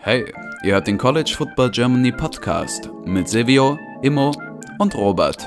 [0.00, 0.24] Hey,
[0.62, 4.32] ihr hört den College Football Germany Podcast mit Silvio, Immo
[4.78, 5.46] und Robert.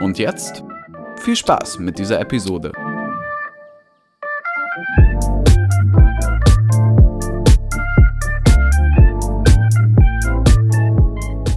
[0.00, 0.62] Und jetzt
[1.18, 2.70] viel Spaß mit dieser Episode.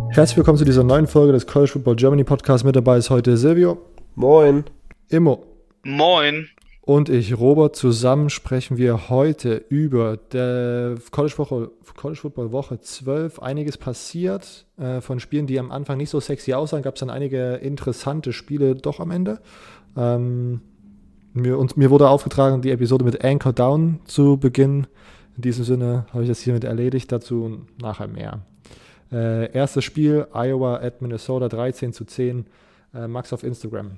[0.09, 2.65] Herzlich willkommen zu dieser neuen Folge des College Football Germany Podcast.
[2.65, 3.77] Mit dabei ist heute Silvio.
[4.15, 4.63] Moin.
[5.09, 5.45] Immo.
[5.83, 6.47] Moin.
[6.85, 7.75] Und ich, Robert.
[7.75, 13.39] Zusammen sprechen wir heute über der College, Woche, College Football Woche 12.
[13.39, 14.67] Einiges passiert.
[14.77, 18.33] Äh, von Spielen, die am Anfang nicht so sexy aussahen, gab es dann einige interessante
[18.33, 19.39] Spiele doch am Ende.
[19.97, 20.61] Ähm,
[21.33, 24.85] mir, und mir wurde aufgetragen, die Episode mit Anchor Down zu beginnen.
[25.37, 27.11] In diesem Sinne habe ich das hiermit erledigt.
[27.11, 28.41] Dazu nachher mehr.
[29.11, 32.45] Äh, erstes Spiel, Iowa at Minnesota 13 zu 10.
[32.93, 33.97] Äh, Max auf Instagram.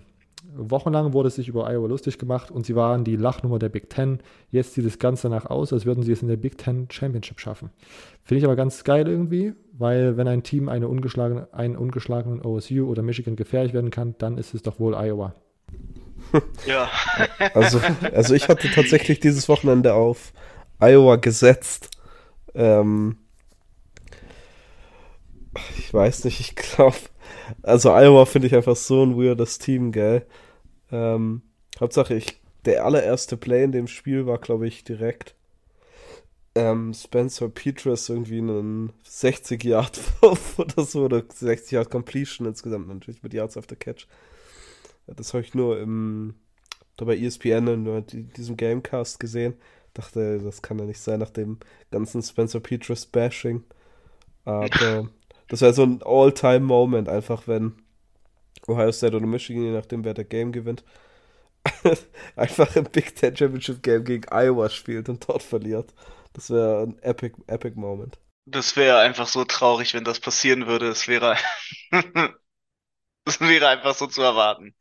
[0.55, 3.89] Wochenlang wurde es sich über Iowa lustig gemacht und sie waren die Lachnummer der Big
[3.89, 4.19] Ten.
[4.49, 7.39] Jetzt sieht das Ganze danach aus, als würden sie es in der Big Ten Championship
[7.39, 7.69] schaffen.
[8.23, 12.87] Finde ich aber ganz geil irgendwie, weil wenn ein Team eine ungeschlagene, einen ungeschlagenen OSU
[12.87, 15.35] oder Michigan gefährlich werden kann, dann ist es doch wohl Iowa.
[16.65, 16.89] Ja.
[17.53, 17.79] Also,
[18.13, 20.33] also ich hatte tatsächlich dieses Wochenende auf
[20.79, 21.91] Iowa gesetzt.
[22.53, 23.17] Ähm,
[25.77, 26.97] ich weiß nicht, ich glaube,
[27.63, 30.25] also Iowa finde ich einfach so ein weirdes Team, gell?
[30.91, 31.41] Ähm,
[31.79, 35.35] Hauptsache, ich, der allererste Play in dem Spiel war, glaube ich, direkt
[36.57, 39.99] ähm, Spencer Petras irgendwie einen 60 Yard
[40.57, 44.07] oder so, oder 60 Yard Completion insgesamt natürlich mit Yards after Catch.
[45.05, 46.33] Das habe ich nur im,
[46.97, 49.53] bei ESPN in diesem Gamecast gesehen.
[49.93, 51.59] Dachte, das kann ja nicht sein nach dem
[51.91, 53.63] ganzen Spencer Petras Bashing.
[54.43, 55.09] Aber
[55.47, 57.81] das wäre so ein All-Time-Moment, einfach wenn
[58.67, 60.83] Ohio State oder Michigan, je nachdem wer der Game gewinnt,
[62.35, 65.93] einfach im Big Ten Championship Game gegen Iowa spielt und dort verliert.
[66.33, 68.19] Das wäre ein epic, epic Moment.
[68.45, 70.87] Das wäre einfach so traurig, wenn das passieren würde.
[70.87, 71.37] Es wäre,
[73.25, 74.73] das wäre einfach so zu erwarten.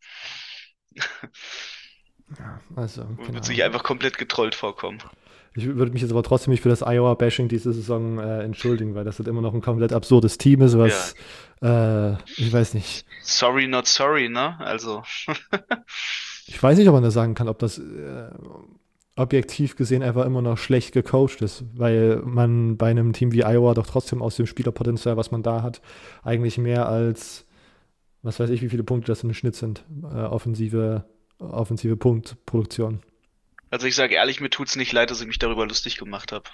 [2.39, 3.09] Ja, also.
[3.19, 5.03] Würde sich einfach komplett getrollt vorkommen.
[5.57, 9.05] Ich würde mich jetzt aber trotzdem nicht für das Iowa-Bashing diese Saison äh, entschuldigen, weil
[9.05, 11.15] das halt immer noch ein komplett absurdes Team ist, was,
[11.63, 12.13] ja.
[12.13, 13.07] äh, ich weiß nicht.
[13.23, 14.61] Sorry, not sorry, ne?
[14.61, 15.03] Also.
[16.47, 18.29] ich weiß nicht, ob man da sagen kann, ob das äh,
[19.17, 23.73] objektiv gesehen einfach immer noch schlecht gecoacht ist, weil man bei einem Team wie Iowa
[23.73, 25.81] doch trotzdem aus dem Spielerpotenzial, was man da hat,
[26.23, 27.47] eigentlich mehr als,
[28.23, 31.05] was weiß ich, wie viele Punkte das im Schnitt sind, äh, offensive,
[31.39, 33.01] offensive Punktproduktion.
[33.71, 36.45] Also ich sage ehrlich, mir tut's nicht leid, dass ich mich darüber lustig gemacht habe.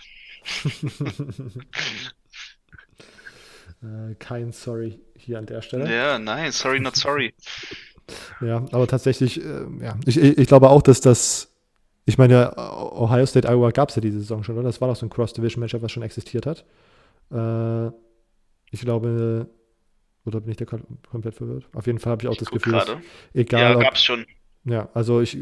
[3.82, 5.92] äh, kein Sorry hier an der Stelle.
[5.92, 7.34] Ja, nein, sorry, not sorry.
[8.40, 11.52] ja, aber tatsächlich, äh, ja, ich, ich glaube auch, dass das,
[12.04, 14.64] ich meine, Ohio State, Iowa gab es ja diese Saison schon, oder?
[14.64, 16.64] Das war doch so ein Cross-Division-Matchup, was schon existiert hat.
[17.30, 17.92] Äh,
[18.70, 19.48] ich glaube,
[20.24, 21.68] oder bin ich da komplett verwirrt?
[21.74, 22.80] Auf jeden Fall habe ich auch ich das Gefühl,
[23.34, 23.74] egal.
[23.74, 24.26] Ja, gab es schon.
[24.64, 25.36] Ja, also ich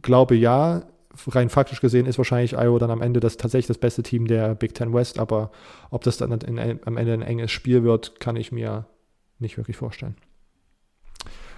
[0.00, 0.86] glaube ja,
[1.28, 4.54] rein faktisch gesehen ist wahrscheinlich Iowa dann am Ende das tatsächlich das beste Team der
[4.54, 5.50] Big Ten West, aber
[5.90, 8.86] ob das dann in, am Ende ein enges Spiel wird, kann ich mir
[9.38, 10.16] nicht wirklich vorstellen.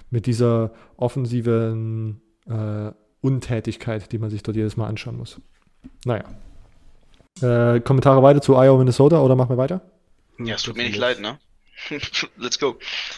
[0.09, 2.91] Mit dieser offensiven äh,
[3.21, 5.41] Untätigkeit, die man sich dort jedes Mal anschauen muss.
[6.05, 6.23] Naja.
[7.41, 9.81] Äh, Kommentare weiter zu Iowa, Minnesota oder machen wir weiter?
[10.39, 11.39] Ja, es tut mir nicht leid, ne?
[12.37, 12.77] Let's go.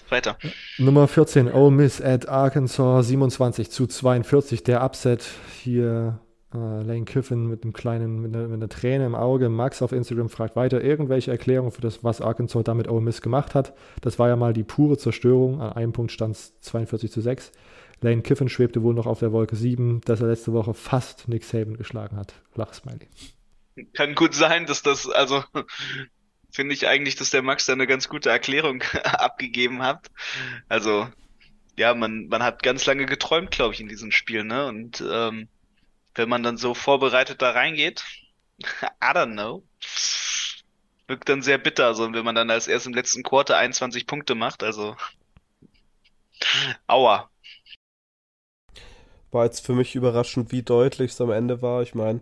[0.09, 0.38] Weiter.
[0.78, 4.63] Nummer 14, Ole Miss at Arkansas 27 zu 42.
[4.63, 5.25] Der Upset
[5.63, 6.19] hier
[6.51, 9.49] Uh, Lane Kiffin mit einem kleinen, mit einer, mit einer, Träne im Auge.
[9.49, 13.53] Max auf Instagram fragt weiter irgendwelche Erklärungen für das, was Arkansas damit Ole Miss gemacht
[13.53, 13.75] hat.
[14.01, 15.61] Das war ja mal die pure Zerstörung.
[15.61, 17.51] An einem Punkt stand es 42 zu 6.
[18.01, 21.43] Lane Kiffin schwebte wohl noch auf der Wolke 7, dass er letzte Woche fast Nick
[21.43, 22.33] Saban geschlagen hat.
[22.55, 23.07] Lachsmiley.
[23.93, 25.43] Kann gut sein, dass das, also
[26.51, 30.07] finde ich eigentlich, dass der Max da eine ganz gute Erklärung abgegeben hat.
[30.67, 31.07] Also,
[31.77, 34.66] ja, man, man hat ganz lange geträumt, glaube ich, in diesem Spiel, ne?
[34.66, 35.47] Und ähm,
[36.16, 38.03] wenn man dann so vorbereitet da reingeht,
[38.61, 39.64] I don't know,
[41.08, 44.35] wirkt dann sehr bitter, so wenn man dann als erst im letzten Quarter 21 Punkte
[44.35, 44.96] macht, also
[46.88, 47.29] aua.
[49.32, 51.84] War jetzt für mich überraschend, wie deutlich es am Ende war.
[51.84, 52.22] Ich meine,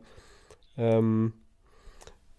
[0.77, 1.33] ähm,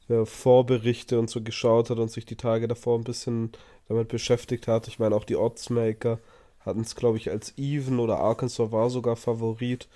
[0.09, 3.53] wer Vorberichte und so geschaut hat und sich die Tage davor ein bisschen
[3.89, 6.19] damit beschäftigt hat, ich meine, auch die Oddsmaker
[6.61, 9.89] hatten es, glaube ich, als Even oder Arkansas war sogar Favorit.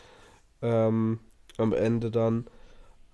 [0.62, 1.20] Ähm,
[1.62, 2.46] am Ende dann.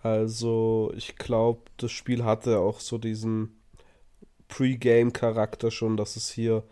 [0.03, 3.59] Also ich glaube, das Spiel hatte auch so diesen
[4.49, 6.63] Pre-Game-Charakter schon, dass es hier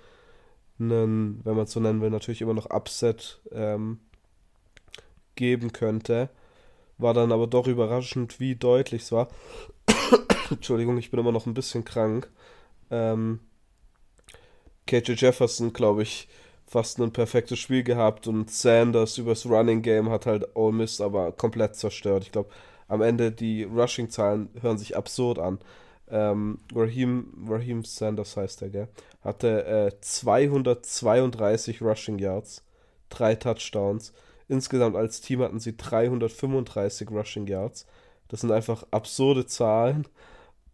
[0.79, 4.01] einen, wenn man es so nennen will, natürlich immer noch Upset ähm,
[5.35, 6.31] geben könnte.
[6.99, 9.29] war dann aber doch überraschend, wie deutlich es war.
[10.51, 12.31] Entschuldigung, ich bin immer noch ein bisschen krank.
[12.91, 13.41] Ähm,
[14.87, 16.29] KJ Jefferson, glaube ich,
[16.67, 21.33] fast ein perfektes Spiel gehabt und Sanders übers Running Game hat halt Ole Miss aber
[21.33, 22.25] komplett zerstört.
[22.25, 22.51] Ich glaube,
[22.89, 25.59] am Ende die Rushing-Zahlen hören sich absurd an.
[26.09, 28.89] Ähm, Raheem, Raheem Sanders heißt er, gell?
[29.23, 32.63] Hatte äh, 232 Rushing Yards,
[33.09, 34.13] drei Touchdowns.
[34.49, 37.87] Insgesamt als Team hatten sie 335 Rushing Yards.
[38.29, 40.07] Das sind einfach absurde Zahlen.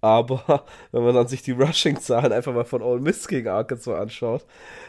[0.02, 4.44] Aber wenn man dann sich die Rushing-Zahlen einfach mal von Ole Miss gegen Arkansas anschaut,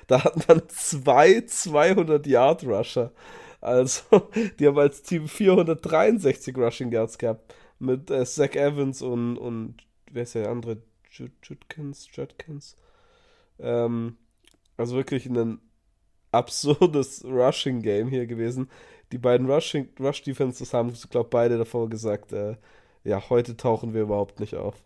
[0.08, 3.12] da hat man zwei 200-Yard-Rusher.
[3.62, 4.28] Also,
[4.60, 7.56] die haben als Team 463 Rushing Yards gehabt.
[7.80, 9.78] Mit äh, Zach Evans und, und
[10.12, 10.78] wer ist der andere?
[11.10, 12.08] Judkins?
[12.12, 12.76] Judkins?
[13.60, 14.18] Ähm,
[14.78, 15.60] also wirklich ein
[16.32, 18.70] absurdes Rushing-Game hier gewesen.
[19.12, 22.58] Die beiden Rushing, Rush-Defenses haben, glaube beide davor gesagt, äh,
[23.04, 24.82] ja, heute tauchen wir überhaupt nicht auf.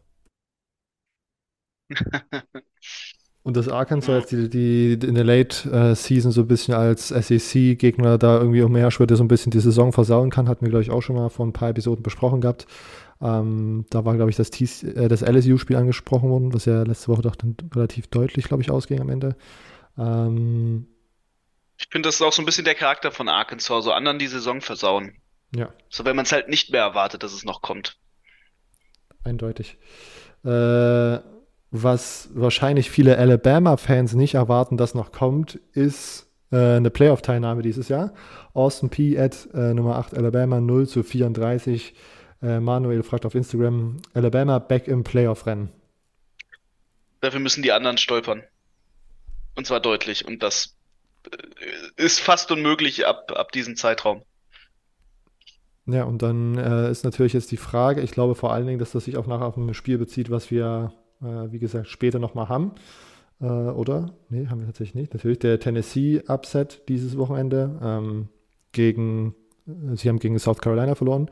[3.43, 7.07] Und das Arkansas jetzt die, die in der Late äh, Season so ein bisschen als
[7.07, 10.83] SEC-Gegner da irgendwie umherschwirrt, der so ein bisschen die Saison versauen kann, hatten wir, glaube
[10.83, 12.67] ich, auch schon mal vor ein paar Episoden besprochen gehabt.
[13.21, 14.49] Ähm, da war, glaube ich, das,
[14.83, 18.69] äh, das LSU-Spiel angesprochen worden, was ja letzte Woche doch dann relativ deutlich, glaube ich,
[18.69, 19.37] ausging am Ende.
[19.97, 20.87] Ähm,
[21.77, 24.27] ich finde, das ist auch so ein bisschen der Charakter von Arkansas, so anderen die
[24.27, 25.13] Saison versauen.
[25.55, 25.73] Ja.
[25.89, 27.97] So, wenn man es halt nicht mehr erwartet, dass es noch kommt.
[29.23, 29.77] Eindeutig.
[30.43, 31.19] Äh,
[31.71, 38.13] was wahrscheinlich viele Alabama-Fans nicht erwarten, dass noch kommt, ist äh, eine Playoff-Teilnahme dieses Jahr.
[38.53, 39.17] Austin P.
[39.19, 41.93] at äh, Nummer 8 Alabama 0 zu 34.
[42.41, 45.69] Äh, Manuel fragt auf Instagram, Alabama back im Playoff-Rennen.
[47.21, 48.43] Dafür müssen die anderen stolpern.
[49.55, 50.25] Und zwar deutlich.
[50.25, 50.75] Und das
[51.31, 51.37] äh,
[52.03, 54.23] ist fast unmöglich ab, ab diesem Zeitraum.
[55.87, 58.91] Ja, und dann äh, ist natürlich jetzt die Frage, ich glaube vor allen Dingen, dass
[58.91, 62.49] das sich auch nachher auf ein Spiel bezieht, was wir, äh, wie gesagt, später nochmal
[62.49, 62.73] haben.
[63.39, 64.11] Äh, oder?
[64.29, 65.13] Nee, haben wir tatsächlich nicht.
[65.13, 68.29] Natürlich der Tennessee-Upset dieses Wochenende ähm,
[68.71, 69.35] gegen,
[69.67, 71.29] äh, sie haben gegen South Carolina verloren.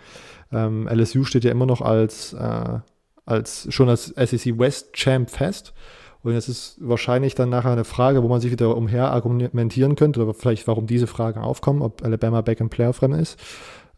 [0.52, 2.80] Ähm, LSU steht ja immer noch als, äh,
[3.26, 5.74] als schon als SEC West Champ fest.
[6.22, 10.24] Und es ist wahrscheinlich dann nachher eine Frage, wo man sich wieder umher argumentieren könnte,
[10.24, 13.40] oder vielleicht warum diese Fragen aufkommen, ob Alabama back in Playoff rennen ist.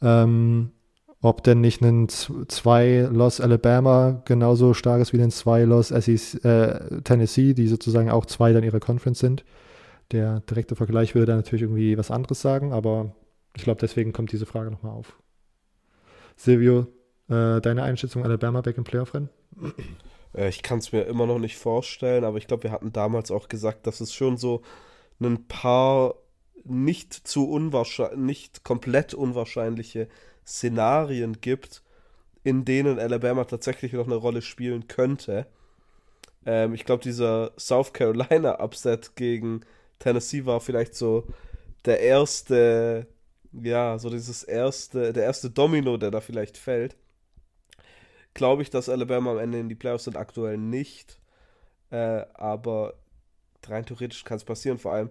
[0.02, 0.72] Ähm,
[1.22, 7.02] ob denn nicht ein 2 Loss Alabama genauso stark ist wie ein 2 Loss äh,
[7.04, 9.44] Tennessee, die sozusagen auch zwei dann ihre Conference sind.
[10.12, 13.16] Der direkte Vergleich würde da natürlich irgendwie was anderes sagen, aber
[13.56, 15.18] ich glaube, deswegen kommt diese Frage nochmal auf.
[16.36, 16.88] Silvio,
[17.30, 19.30] äh, deine Einschätzung Alabama back in Playoff-Rennen?
[20.34, 23.32] Äh, ich kann es mir immer noch nicht vorstellen, aber ich glaube, wir hatten damals
[23.32, 24.62] auch gesagt, dass es schon so
[25.20, 26.16] ein paar
[26.64, 30.08] nicht zu unwahrscheinlich, nicht komplett unwahrscheinliche
[30.48, 31.84] Szenarien gibt,
[32.44, 35.48] in denen Alabama tatsächlich noch eine Rolle spielen könnte.
[36.46, 39.62] Ähm, ich glaube, dieser South Carolina Upset gegen
[40.00, 41.28] Tennessee war vielleicht so
[41.86, 43.08] der erste,
[43.52, 46.96] ja, so dieses erste, der erste Domino, der da vielleicht fällt
[48.38, 51.20] glaube ich, dass Alabama am Ende in die Playoffs sind, aktuell nicht.
[51.90, 52.94] Äh, aber
[53.66, 54.78] rein theoretisch kann es passieren.
[54.78, 55.10] Vor allem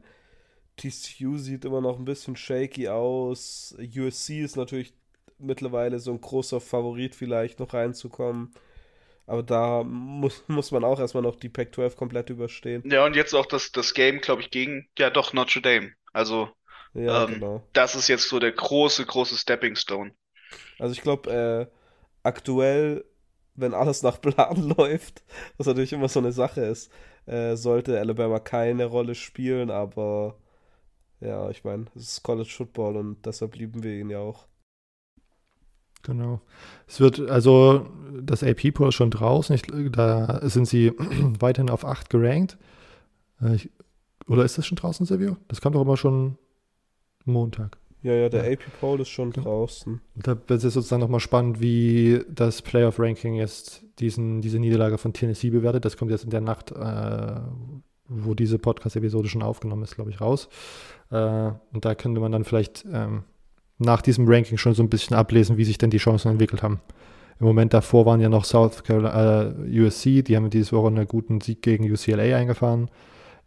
[0.76, 3.76] TCU sieht immer noch ein bisschen shaky aus.
[3.78, 4.94] USC ist natürlich
[5.38, 8.52] mittlerweile so ein großer Favorit, vielleicht noch reinzukommen.
[9.26, 12.82] Aber da muss, muss man auch erstmal noch die Pac-12 komplett überstehen.
[12.88, 15.92] Ja, und jetzt auch das, das Game, glaube ich, gegen, ja doch, Notre Dame.
[16.12, 16.48] Also,
[16.94, 17.62] ja, ähm, genau.
[17.72, 20.12] das ist jetzt so der große, große Stepping Stone.
[20.78, 21.66] Also ich glaube, äh,
[22.22, 23.04] aktuell
[23.56, 25.22] wenn alles nach Plan läuft,
[25.56, 26.92] was natürlich immer so eine Sache ist,
[27.26, 30.36] äh, sollte Alabama keine Rolle spielen, aber
[31.20, 34.46] ja, ich meine, es ist College Football und deshalb lieben wir ihn ja auch.
[36.02, 36.40] Genau.
[36.86, 37.86] Es wird, also
[38.20, 40.92] das AP-Pool ist schon draußen, ich, da sind sie
[41.40, 42.56] weiterhin auf 8 gerankt.
[43.42, 43.70] Äh, ich,
[44.28, 45.36] oder ist das schon draußen, Silvio?
[45.48, 46.36] Das kommt doch immer schon
[47.24, 47.78] Montag.
[48.02, 48.52] Ja, ja, der ja.
[48.52, 50.00] AP Poll ist schon draußen.
[50.14, 55.12] Da wird es sozusagen nochmal spannend, wie das Playoff Ranking jetzt diesen, diese Niederlage von
[55.12, 55.84] Tennessee bewertet.
[55.84, 57.40] Das kommt jetzt in der Nacht, äh,
[58.08, 60.48] wo diese Podcast-Episode schon aufgenommen ist, glaube ich, raus.
[61.10, 63.24] Äh, und da könnte man dann vielleicht ähm,
[63.78, 66.80] nach diesem Ranking schon so ein bisschen ablesen, wie sich denn die Chancen entwickelt haben.
[67.38, 71.06] Im Moment davor waren ja noch South Carolina, äh, USC, die haben dieses Woche einen
[71.06, 72.88] guten Sieg gegen UCLA eingefahren.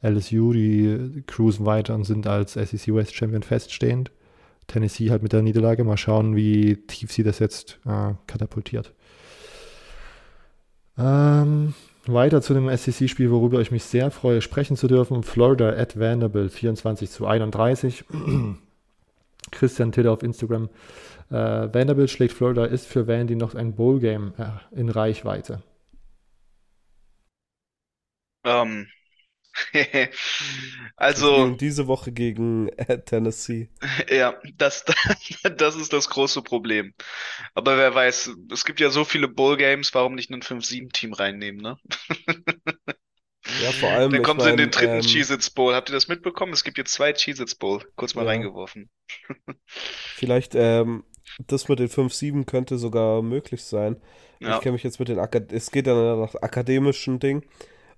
[0.01, 4.11] LSU, die cruisen weiter und sind als SEC West Champion feststehend.
[4.67, 5.83] Tennessee halt mit der Niederlage.
[5.83, 8.93] Mal schauen, wie tief sie das jetzt äh, katapultiert.
[10.97, 11.73] Ähm,
[12.05, 15.23] weiter zu dem SEC-Spiel, worüber ich mich sehr freue, sprechen zu dürfen.
[15.23, 18.05] Florida at Vanderbilt 24 zu 31.
[19.51, 20.69] Christian Titter auf Instagram.
[21.29, 25.61] Äh, Vanderbilt schlägt Florida, ist für Vandy noch ein Bowl-Game äh, in Reichweite.
[28.43, 28.87] Ähm,
[29.71, 30.09] Wir
[30.95, 33.69] also, diese Woche gegen äh, Tennessee.
[34.09, 34.85] ja, das,
[35.57, 36.93] das ist das große Problem.
[37.53, 41.77] Aber wer weiß, es gibt ja so viele Bowl-Games, warum nicht ein 5-7-Team reinnehmen, ne?
[43.63, 45.73] Ja, vor allem, Dann kommen sie in den dritten ähm, Cheez-Its Bowl.
[45.73, 46.53] Habt ihr das mitbekommen?
[46.53, 47.83] Es gibt jetzt zwei Cheez-Its Bowl.
[47.95, 48.29] Kurz mal Ja.
[48.29, 48.89] reingeworfen.
[50.15, 51.03] vielleicht ähm,
[51.47, 53.97] das mit den 5-7 könnte sogar möglich sein.
[54.39, 54.55] Ja.
[54.55, 57.43] Ich kenne mich jetzt mit den Akad es geht dann nach akademischen Ding.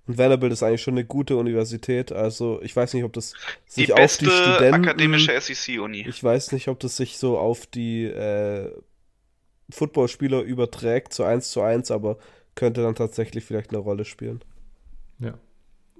[0.07, 2.11] Und Vanderbilt ist eigentlich schon eine gute Universität.
[2.11, 3.33] Also ich weiß nicht, ob das
[3.75, 4.73] Die sich auf beste die Studenten.
[4.87, 6.07] akademische SEC-Uni.
[6.09, 8.71] Ich weiß nicht, ob das sich so auf die äh,
[9.69, 12.17] Footballspieler überträgt, zu 1 zu 1, aber
[12.55, 14.43] könnte dann tatsächlich vielleicht eine Rolle spielen.
[15.21, 15.33] Ja.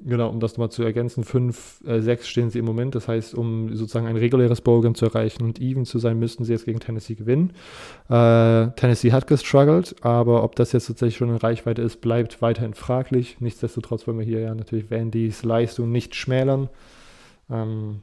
[0.03, 2.95] Genau, um das nochmal zu ergänzen, 5, äh, 6 stehen sie im Moment.
[2.95, 6.53] Das heißt, um sozusagen ein reguläres Bowlgame zu erreichen und even zu sein, müssten sie
[6.53, 7.53] jetzt gegen Tennessee gewinnen.
[8.09, 12.73] Äh, Tennessee hat gestruggelt, aber ob das jetzt tatsächlich schon in Reichweite ist, bleibt weiterhin
[12.73, 13.37] fraglich.
[13.39, 16.69] Nichtsdestotrotz wollen wir hier ja natürlich Vandys Leistung nicht schmälern.
[17.51, 18.01] Ähm,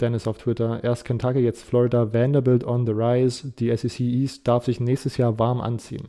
[0.00, 3.52] Dennis auf Twitter, erst Kentucky, jetzt Florida, Vanderbilt on the rise.
[3.58, 6.08] Die SEC East darf sich nächstes Jahr warm anziehen.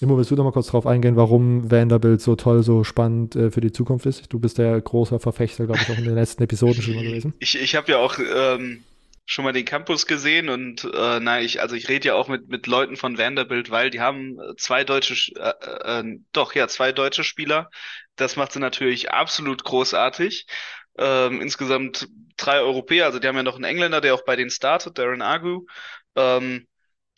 [0.00, 3.50] Immo, willst du noch mal kurz drauf eingehen, warum Vanderbilt so toll, so spannend äh,
[3.50, 4.32] für die Zukunft ist?
[4.32, 7.32] Du bist der großer Verfechter, glaube ich, auch in den letzten Episoden schon mal gewesen.
[7.38, 8.84] Ich, ich habe ja auch ähm,
[9.24, 12.48] schon mal den Campus gesehen und äh, nein, ich, also ich rede ja auch mit,
[12.48, 16.68] mit Leuten von Vanderbilt, weil die haben äh, zwei deutsche, Sch- äh, äh, doch, ja,
[16.68, 17.70] zwei deutsche Spieler.
[18.16, 20.46] Das macht sie natürlich absolut großartig.
[20.98, 24.50] Ähm, insgesamt drei Europäer, also die haben ja noch einen Engländer, der auch bei denen
[24.50, 25.66] startet, Darren Agu.
[26.14, 26.66] Ähm,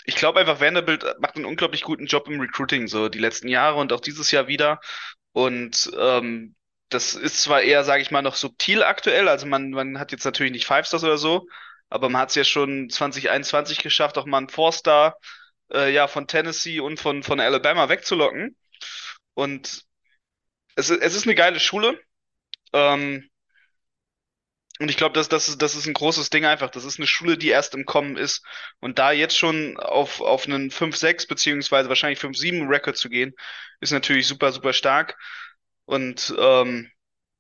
[0.07, 3.79] ich glaube einfach, Vanderbilt macht einen unglaublich guten Job im Recruiting, so die letzten Jahre
[3.79, 4.81] und auch dieses Jahr wieder.
[5.33, 6.55] Und ähm,
[6.89, 10.25] das ist zwar eher, sage ich mal, noch subtil aktuell, also man, man hat jetzt
[10.25, 11.49] natürlich nicht Five Stars oder so,
[11.91, 15.17] aber man hat es ja schon 2021 geschafft, auch mal einen Four-Star
[15.73, 18.57] äh, ja, von Tennessee und von, von Alabama wegzulocken.
[19.35, 19.83] Und
[20.77, 22.01] es, es ist eine geile Schule.
[22.73, 23.29] Ähm,
[24.79, 26.71] und ich glaube, das, das ist, das ist ein großes Ding einfach.
[26.71, 28.45] Das ist eine Schule, die erst im Kommen ist.
[28.81, 33.35] Und da jetzt schon auf, auf einen 5-6 beziehungsweise wahrscheinlich 5-7 Record zu gehen,
[33.81, 35.17] ist natürlich super, super stark.
[35.87, 36.91] Und ähm,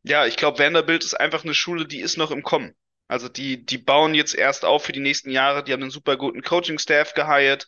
[0.03, 2.75] ja, ich glaube, Vanderbilt ist einfach eine Schule, die ist noch im Kommen.
[3.09, 5.63] Also die, die bauen jetzt erst auf für die nächsten Jahre.
[5.63, 7.67] Die haben einen super guten Coaching-Staff gehired.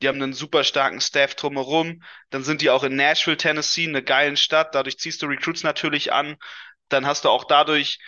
[0.00, 2.02] Die haben einen super starken Staff drumherum.
[2.30, 4.74] Dann sind die auch in Nashville, Tennessee, eine geilen Stadt.
[4.74, 6.36] Dadurch ziehst du Recruits natürlich an.
[6.88, 7.98] Dann hast du auch dadurch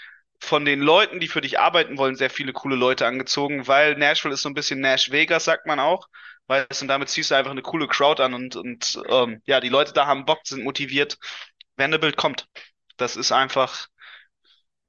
[0.42, 4.34] von den Leuten, die für dich arbeiten wollen, sehr viele coole Leute angezogen, weil Nashville
[4.34, 6.08] ist so ein bisschen Nash Vegas, sagt man auch.
[6.49, 9.61] Weißt, du, und damit ziehst du einfach eine coole Crowd an und, und ähm, ja,
[9.61, 11.16] die Leute da haben Bock, sind motiviert.
[11.76, 12.49] Vanderbilt kommt.
[12.96, 13.87] Das ist einfach,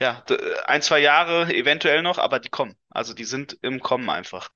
[0.01, 0.23] ja,
[0.65, 2.75] ein, zwei Jahre eventuell noch, aber die kommen.
[2.89, 4.49] Also die sind im Kommen einfach.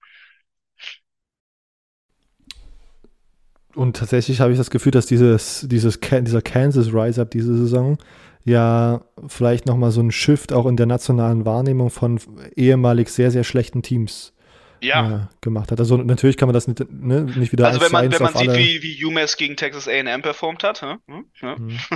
[3.75, 7.99] Und tatsächlich habe ich das Gefühl, dass dieses, dieses, dieser Kansas Rise-Up diese Saison
[8.47, 12.19] ja vielleicht nochmal so ein Shift auch in der nationalen Wahrnehmung von
[12.55, 14.33] ehemalig sehr, sehr schlechten Teams
[14.81, 15.79] Ja, äh, gemacht hat.
[15.79, 18.53] Also natürlich kann man das nicht, ne, nicht wieder also wenn man, wenn man sieht,
[18.55, 20.95] wie, wie UMass gegen Texas A&M performt hat, hä?
[21.07, 21.25] Hm?
[21.41, 21.55] Ja.
[21.57, 21.77] Hm.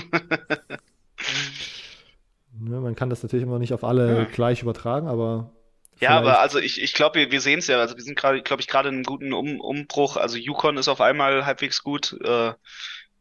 [2.59, 4.23] Ne, man kann das natürlich immer nicht auf alle Ja.
[4.25, 5.51] gleich übertragen, aber
[5.99, 7.79] Ja, aber vielleicht- also ich, ich glaube, wir, wir sehen es ja.
[7.79, 10.17] Also wir sind gerade, glaube ich, gerade in einem guten um Umbruch.
[10.17, 12.17] Also Yukon ist auf einmal halbwegs gut.
[12.23, 12.53] Äh,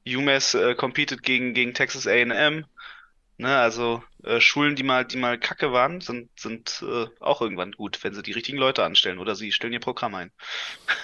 [0.06, 2.64] UMass äh, competet gegen, gegen Texas A&M.
[3.40, 7.72] Ne, also äh, Schulen, die mal, die mal Kacke waren, sind, sind äh, auch irgendwann
[7.72, 10.30] gut, wenn sie die richtigen Leute anstellen oder sie stellen ihr Programm ein.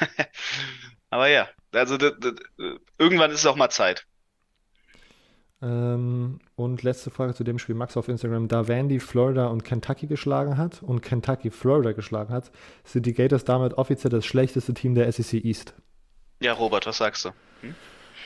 [1.10, 1.96] Aber ja, also
[2.98, 4.06] irgendwann ist es auch mal Zeit.
[5.62, 8.48] Ähm, und letzte Frage zu dem Spiel, Max auf Instagram.
[8.48, 12.52] Da Vandy Florida und Kentucky geschlagen hat und Kentucky Florida geschlagen hat,
[12.84, 15.72] sind die Gators damit offiziell das schlechteste Team der SEC East.
[16.40, 17.30] Ja, Robert, was sagst du?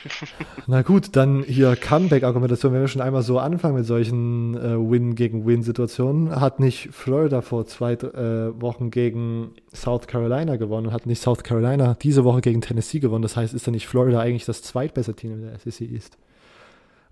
[0.67, 2.73] Na gut, dann hier Comeback-Argumentation.
[2.73, 7.41] Wenn wir schon einmal so anfangen mit solchen äh, Win gegen Win-Situationen, hat nicht Florida
[7.41, 12.41] vor zwei äh, Wochen gegen South Carolina gewonnen und hat nicht South Carolina diese Woche
[12.41, 13.21] gegen Tennessee gewonnen.
[13.21, 16.17] Das heißt, ist dann nicht Florida eigentlich das zweitbeste Team in der SEC East?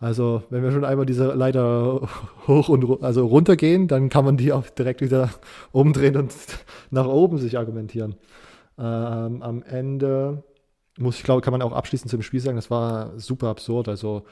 [0.02, 2.08] Also, wenn wir schon einmal diese Leiter
[2.48, 5.30] hoch und also runtergehen, dann kann man die auch direkt wieder
[5.72, 6.34] umdrehen und
[6.90, 8.16] nach oben sich argumentieren.
[8.78, 10.44] Ähm, am Ende
[11.00, 13.88] muss ich glaube, kann man auch abschließend zum Spiel sagen, das war super absurd.
[13.88, 14.26] Also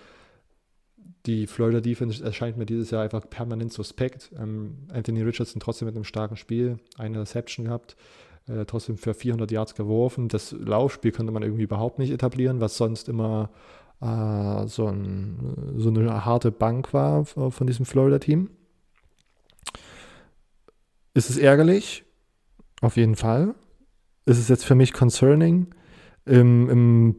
[1.25, 4.31] die Florida Defense erscheint mir dieses Jahr einfach permanent suspekt.
[4.37, 7.95] Ähm, Anthony Richardson trotzdem mit einem starken Spiel, eine Reception gehabt,
[8.47, 10.29] äh, trotzdem für 400 Yards geworfen.
[10.29, 13.49] Das Laufspiel konnte man irgendwie überhaupt nicht etablieren, was sonst immer
[14.01, 18.49] äh, so, ein, so eine harte Bank war von diesem Florida-Team.
[21.13, 22.03] Ist es ärgerlich?
[22.81, 23.55] Auf jeden Fall.
[24.25, 25.67] ist es jetzt für mich concerning.
[26.27, 27.15] Im, im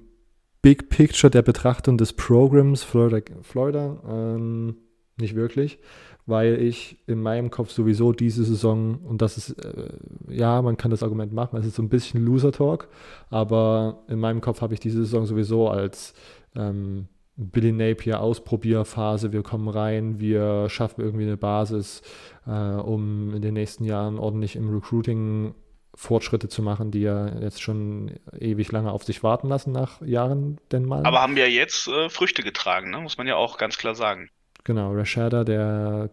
[0.63, 4.77] Big Picture der Betrachtung des Programms Florida, Florida ähm,
[5.21, 5.79] nicht wirklich,
[6.27, 9.89] weil ich in meinem Kopf sowieso diese Saison, und das ist, äh,
[10.29, 12.89] ja, man kann das Argument machen, es ist so ein bisschen Loser Talk,
[13.31, 16.13] aber in meinem Kopf habe ich diese Saison sowieso als
[16.55, 22.03] ähm, Billy Napier Ausprobierphase, wir kommen rein, wir schaffen irgendwie eine Basis,
[22.47, 25.55] äh, um in den nächsten Jahren ordentlich im Recruiting
[25.99, 30.61] Fortschritte zu machen, die ja jetzt schon ewig lange auf sich warten lassen nach Jahren
[30.71, 31.05] denn mal.
[31.05, 32.99] Aber haben ja jetzt äh, Früchte getragen, ne?
[33.01, 34.31] muss man ja auch ganz klar sagen.
[34.63, 36.11] Genau, Rashada, der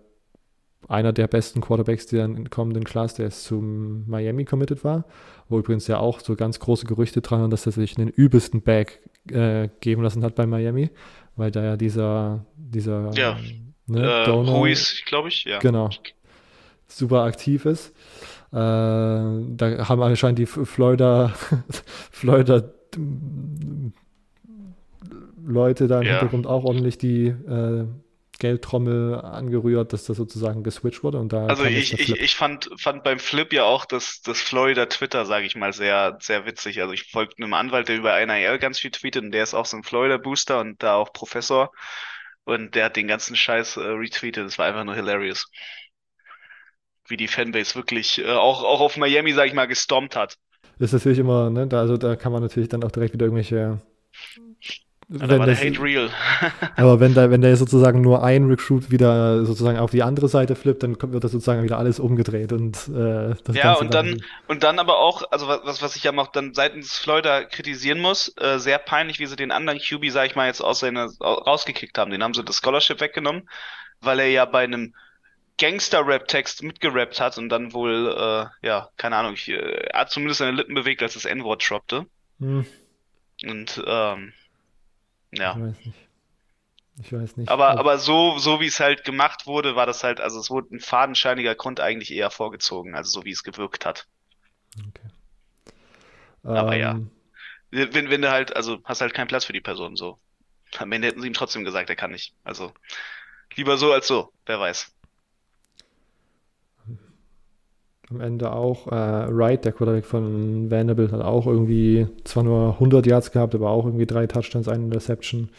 [0.88, 5.06] einer der besten Quarterbacks der kommenden Class, der jetzt zum Miami committed war,
[5.50, 8.64] wo übrigens ja auch so ganz große Gerüchte dran waren, dass er sich den übelsten
[8.64, 9.00] Bag
[9.30, 10.90] äh, geben lassen hat bei Miami,
[11.36, 13.38] weil da ja dieser, dieser Ja,
[13.86, 15.60] ne, äh, Donor, Ruiz, glaube ich, ja.
[15.60, 15.92] Genau.
[16.88, 17.94] super aktiv ist.
[18.56, 21.34] Äh, da haben anscheinend die Florida,
[22.12, 22.64] Florida
[25.46, 26.10] Leute da im Ja.
[26.10, 27.86] Hintergrund auch ordentlich die äh,
[28.40, 33.04] Geldtrommel angerührt, dass das sozusagen geswitcht wurde und da Also ich, ich, ich fand, fand
[33.04, 36.82] beim Flip ja auch das, das Florida Twitter, sage ich mal, sehr, sehr witzig.
[36.82, 39.66] Also ich folgte einem Anwalt, der über NIL ganz viel tweetet und der ist auch
[39.68, 41.72] so ein Florida Booster und da auch Professor
[42.46, 44.46] und der hat den ganzen Scheiß äh, retweetet.
[44.46, 45.48] Das war einfach nur hilarious.
[47.08, 50.38] Wie die Fanbase wirklich äh, auch, auch auf Miami, sag ich mal, gestompt hat.
[50.80, 53.82] ist natürlich immer, ne, da, also da kann man natürlich dann auch direkt wieder irgendwelche
[55.20, 56.10] Ja, da wenn war der das, Hate real.
[56.76, 60.56] aber wenn da, wenn der sozusagen nur ein Recruit wieder sozusagen auf die andere Seite
[60.56, 63.94] flippt, dann wird das sozusagen wieder alles umgedreht und äh, das Ja, Ganze und dann
[63.94, 68.02] dann, und dann aber auch, also was, was ich ja noch dann seitens Florida kritisieren
[68.02, 71.10] muss, äh, sehr peinlich, wie sie den anderen QB, sag ich mal, jetzt aus seiner,
[71.20, 72.12] au- rausgekickt haben.
[72.12, 73.50] Den haben sie das Scholarship weggenommen,
[74.02, 74.94] weil er ja bei einem
[75.58, 78.08] Gangster-Rap-Text mitgerappt hat und dann wohl,
[78.62, 82.08] äh, ja, keine Ahnung, ich, äh, hat zumindest seine Lippen bewegt, als das N-Wort droppte.
[82.40, 82.66] Hm,
[83.44, 84.34] Und, ähm,
[85.32, 85.54] ja.
[85.54, 86.10] ich weiß nicht.
[87.02, 87.50] Ich weiß nicht.
[87.50, 90.76] Aber, aber so, so wie es halt gemacht wurde, war das halt, also es wurde
[90.76, 94.08] ein fadenscheiniger Grund eigentlich eher vorgezogen, also so wie es gewirkt hat.
[96.44, 96.92] aber ja.
[96.92, 97.12] ähm,
[97.72, 100.20] Wenn, wenn du halt, also hast halt keinen Platz für die Person so.
[100.78, 102.36] Am Ende hätten sie ihm trotzdem gesagt, er kann nicht.
[102.44, 102.74] Also
[103.56, 104.95] lieber so als so, wer weiß.
[108.12, 108.88] Am Ende auch.
[108.88, 113.70] Äh, Wright, der Quarterback von Vanderbilt, hat auch irgendwie zwar nur 100 Yards gehabt, aber
[113.70, 115.50] auch irgendwie drei Touchdowns, eine Interception.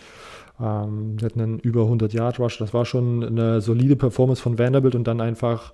[0.60, 2.58] Ähm, die hatten einen über 100 Yard Rush.
[2.58, 5.72] Das war schon eine solide Performance von Vanderbilt und dann einfach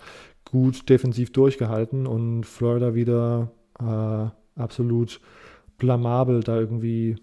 [0.51, 5.21] gut defensiv durchgehalten und Florida wieder äh, absolut
[5.79, 7.17] blamabel da irgendwie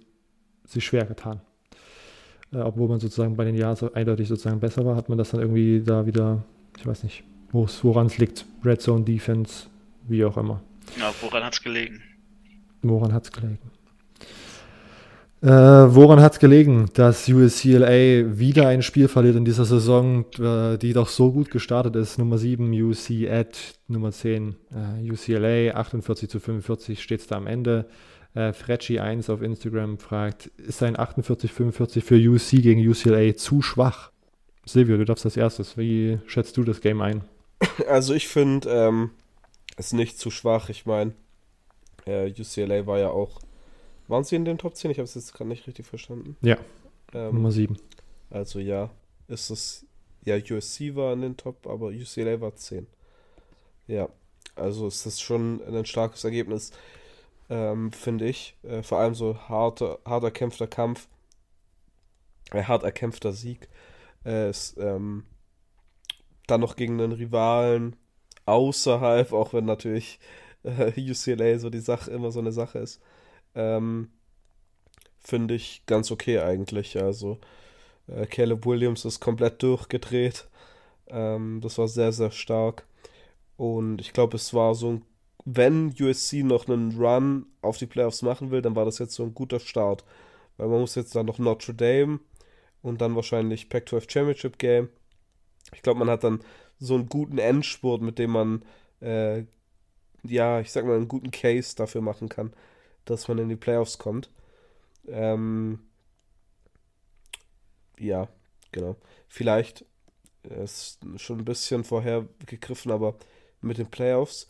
[0.66, 1.42] sich schwer getan.
[2.54, 5.42] Äh, obwohl man sozusagen bei den so eindeutig sozusagen besser war, hat man das dann
[5.42, 6.44] irgendwie da wieder,
[6.78, 8.46] ich weiß nicht, woran es liegt.
[8.64, 9.68] Red Zone Defense,
[10.08, 10.62] wie auch immer.
[11.00, 12.02] Ja, woran hat's gelegen?
[12.82, 13.60] Woran hat es gelegen?
[15.42, 20.78] Äh, woran hat es gelegen, dass UCLA wieder ein Spiel verliert in dieser Saison, äh,
[20.78, 22.18] die doch so gut gestartet ist?
[22.18, 23.58] Nummer 7 UC at
[23.88, 27.86] Nummer 10 äh, UCLA, 48 zu 45 steht es da am Ende.
[28.34, 34.12] Äh, Frecci1 auf Instagram fragt, ist ein 48-45 für UC gegen UCLA zu schwach?
[34.66, 35.78] Silvio, du darfst als erstes.
[35.78, 37.22] Wie schätzt du das Game ein?
[37.88, 39.12] Also ich finde ähm,
[39.78, 40.70] es nicht zu schwach.
[40.70, 41.14] Ich meine,
[42.06, 43.40] äh, UCLA war ja auch.
[44.08, 44.92] Waren sie in den Top 10?
[44.92, 46.36] Ich habe es jetzt gerade nicht richtig verstanden.
[46.42, 46.58] Ja,
[47.14, 47.78] Ähm, Nummer 7.
[48.30, 48.90] also ja,
[49.28, 49.86] ist es.
[50.26, 52.88] Ja, USC war in den Top, aber UCLA war 10.
[53.88, 54.10] Ja,
[54.56, 56.72] also ist das schon ein starkes Ergebnis,
[57.50, 58.56] ähm, finde ich.
[58.64, 61.08] Äh, vor allem so harter, hart erkämpfter Kampf,
[62.52, 63.70] äh, hart erkämpfter Sieg.
[64.26, 65.24] Äh, ist, ähm,
[66.52, 67.96] dann noch gegen einen Rivalen
[68.46, 70.20] außerhalb, auch wenn natürlich
[70.64, 73.02] äh, UCLA so die Sache immer so eine Sache ist.
[73.56, 74.10] Ähm,
[75.20, 77.02] finde ich ganz okay eigentlich.
[77.02, 77.40] Also
[78.08, 80.48] äh, Caleb Williams ist komplett durchgedreht.
[81.08, 82.86] Ähm, das war sehr, sehr stark.
[83.58, 85.06] Und ich glaube, es war so ein,
[85.46, 89.24] wenn USC noch einen Run auf die Playoffs machen will, dann war das jetzt so
[89.24, 90.06] ein guter Start.
[90.58, 92.20] Weil man muss jetzt dann noch Notre Dame
[92.82, 94.90] und dann wahrscheinlich Pac-12 Championship Game.
[95.74, 96.42] Ich glaube, man hat dann
[96.80, 98.66] so einen guten Endspurt, mit dem man,
[99.02, 99.44] äh,
[100.24, 102.54] ja, ich sag mal, einen guten Case dafür machen kann,
[103.06, 104.30] dass man in die Playoffs kommt.
[105.08, 105.80] Ähm,
[108.00, 108.28] ja,
[108.72, 108.96] genau.
[109.28, 109.86] Vielleicht
[110.50, 113.16] äh, ist schon ein bisschen vorher gegriffen, aber
[113.62, 114.48] mit den Playoffs.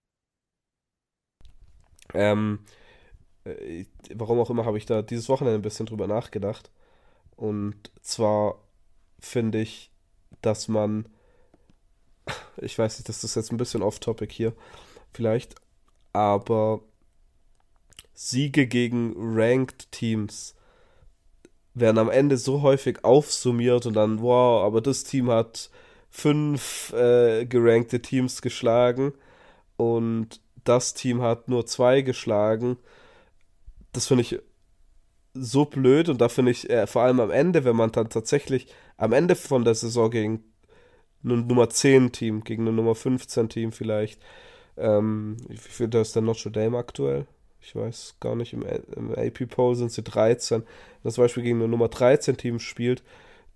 [2.13, 2.59] Ähm,
[3.45, 6.71] äh, warum auch immer habe ich da dieses Wochenende ein bisschen drüber nachgedacht.
[7.35, 8.59] Und zwar
[9.19, 9.88] finde ich,
[10.41, 11.07] dass man,
[12.57, 14.53] ich weiß nicht, das ist jetzt ein bisschen off-topic hier,
[15.13, 15.55] vielleicht,
[16.13, 16.81] aber
[18.13, 20.55] Siege gegen Ranked Teams
[21.73, 25.69] werden am Ende so häufig aufsummiert und dann, wow, aber das Team hat
[26.09, 29.13] fünf äh, gerankte Teams geschlagen
[29.77, 32.77] und das Team hat nur zwei geschlagen.
[33.93, 34.39] Das finde ich
[35.33, 38.67] so blöd und da finde ich äh, vor allem am Ende, wenn man dann tatsächlich
[38.99, 40.43] am Ende von der Saison gegen
[41.23, 44.21] ein Nummer 10 Team, gegen ein Nummer 15 Team vielleicht,
[44.77, 47.25] ähm, wie viel da ist der Notre Dame aktuell?
[47.61, 50.61] Ich weiß gar nicht, im, im AP Poll sind sie 13.
[50.61, 50.67] Wenn
[51.03, 53.03] man zum Beispiel gegen ein Nummer 13 Team spielt,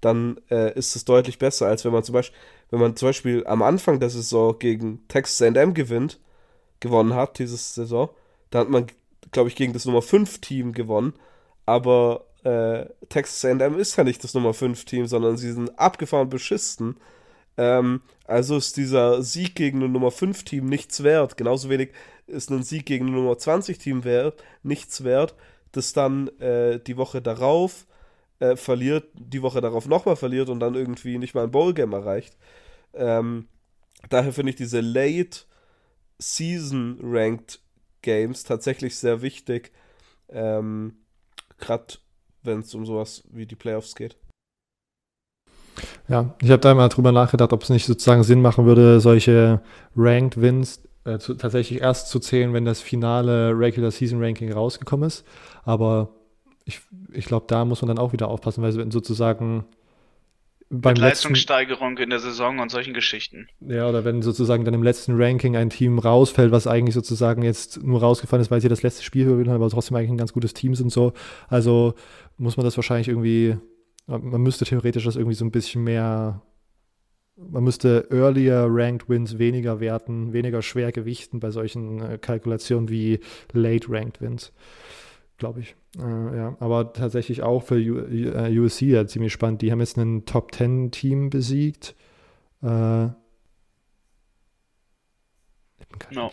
[0.02, 2.38] dann äh, ist es deutlich besser, als wenn man zum Beispiel,
[2.70, 6.20] wenn man zum Beispiel am Anfang der Saison gegen Texas A&M gewinnt,
[6.82, 8.10] gewonnen hat, diese Saison,
[8.50, 8.88] dann hat man,
[9.32, 11.14] glaube ich, gegen das Nummer 5 Team gewonnen
[11.66, 16.30] aber äh, Texas A&M ist ja nicht das Nummer 5 Team, sondern sie sind abgefahren
[16.30, 16.98] beschissen.
[17.58, 21.38] Ähm, also ist dieser Sieg gegen ein Nummer 5 Team nichts wert.
[21.38, 21.92] Genauso wenig
[22.28, 25.36] ist ein Sieg gegen ein Nummer 20 Team wert, nichts wert,
[25.72, 27.86] das dann äh, die Woche darauf
[28.40, 32.38] äh, verliert, die Woche darauf nochmal verliert und dann irgendwie nicht mal ein Bowl-Game erreicht.
[32.94, 33.48] Ähm,
[34.10, 35.42] daher finde ich diese Late
[36.20, 37.60] Season Ranked
[38.02, 39.72] Games tatsächlich sehr wichtig.
[40.30, 40.98] Ähm,
[41.58, 41.96] gerade
[42.44, 44.18] wenn es um sowas wie die Playoffs geht.
[46.08, 49.62] Ja, ich habe da mal drüber nachgedacht, ob es nicht sozusagen Sinn machen würde, solche
[49.96, 55.08] Ranked Wins äh, zu, tatsächlich erst zu zählen, wenn das finale Regular Season Ranking rausgekommen
[55.08, 55.26] ist.
[55.64, 56.10] Aber
[56.66, 59.66] ich, ich glaube, da muss man dann auch wieder aufpassen, weil sozusagen
[60.74, 63.48] beim Mit Leistungssteigerung in der Saison und solchen Geschichten.
[63.60, 67.84] Ja, oder wenn sozusagen dann im letzten Ranking ein Team rausfällt, was eigentlich sozusagen jetzt
[67.84, 70.34] nur rausgefallen ist, weil sie das letzte Spiel gewonnen haben, aber trotzdem eigentlich ein ganz
[70.34, 71.14] gutes Team sind so.
[71.48, 71.94] Also
[72.38, 73.56] muss man das wahrscheinlich irgendwie,
[74.08, 76.42] man müsste theoretisch das irgendwie so ein bisschen mehr,
[77.36, 83.20] man müsste earlier Ranked Wins weniger werten, weniger schwer gewichten bei solchen äh, Kalkulationen wie
[83.54, 84.52] Late Ranked Wins
[85.38, 85.76] glaube ich.
[85.98, 89.62] Äh, ja, aber tatsächlich auch für USC ja, ziemlich spannend.
[89.62, 91.96] Die haben jetzt ein Top 10 Team besiegt.
[92.62, 92.68] Äh,
[96.12, 96.32] no.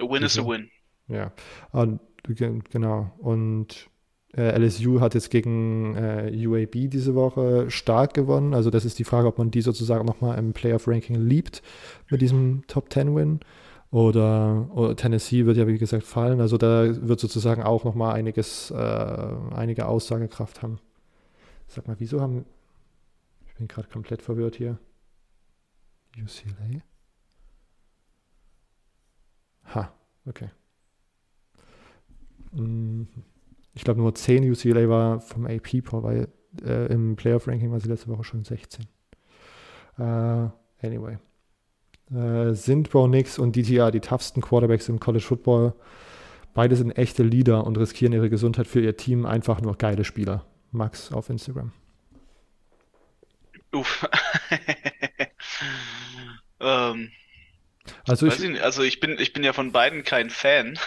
[0.00, 0.70] A win is a win.
[1.06, 1.32] Ja,
[1.72, 3.12] und, genau.
[3.18, 3.88] Und
[4.36, 8.54] äh, LSU hat jetzt gegen äh, UAB diese Woche stark gewonnen.
[8.54, 11.62] Also das ist die Frage, ob man die sozusagen nochmal im Playoff-Ranking liebt
[12.10, 13.40] mit diesem Top 10-Win.
[13.94, 16.40] Oder, oder, Tennessee wird ja, wie gesagt, fallen.
[16.40, 20.80] Also da wird sozusagen auch nochmal einiges, äh, einige Aussagekraft haben.
[21.68, 22.44] Sag mal, wieso haben.
[23.46, 24.80] Ich bin gerade komplett verwirrt hier.
[26.20, 26.82] UCLA?
[29.72, 29.92] Ha,
[30.26, 30.50] okay.
[32.52, 33.06] Hm,
[33.74, 36.26] ich glaube nur 10 UCLA war vom AP weil
[36.64, 38.88] äh, im Playoff-Ranking war sie letzte Woche schon 16.
[40.00, 40.50] Uh,
[40.82, 41.16] anyway
[42.10, 45.74] äh, sind Bo Nix und DTR die toughsten Quarterbacks im College Football.
[46.52, 49.26] Beide sind echte Leader und riskieren ihre Gesundheit für ihr Team.
[49.26, 50.44] Einfach nur geile Spieler.
[50.70, 51.72] Max auf Instagram.
[53.72, 54.08] Uff.
[56.60, 57.10] ähm,
[58.06, 60.78] also, ich, nicht, also ich bin, ich bin ja von beiden kein Fan.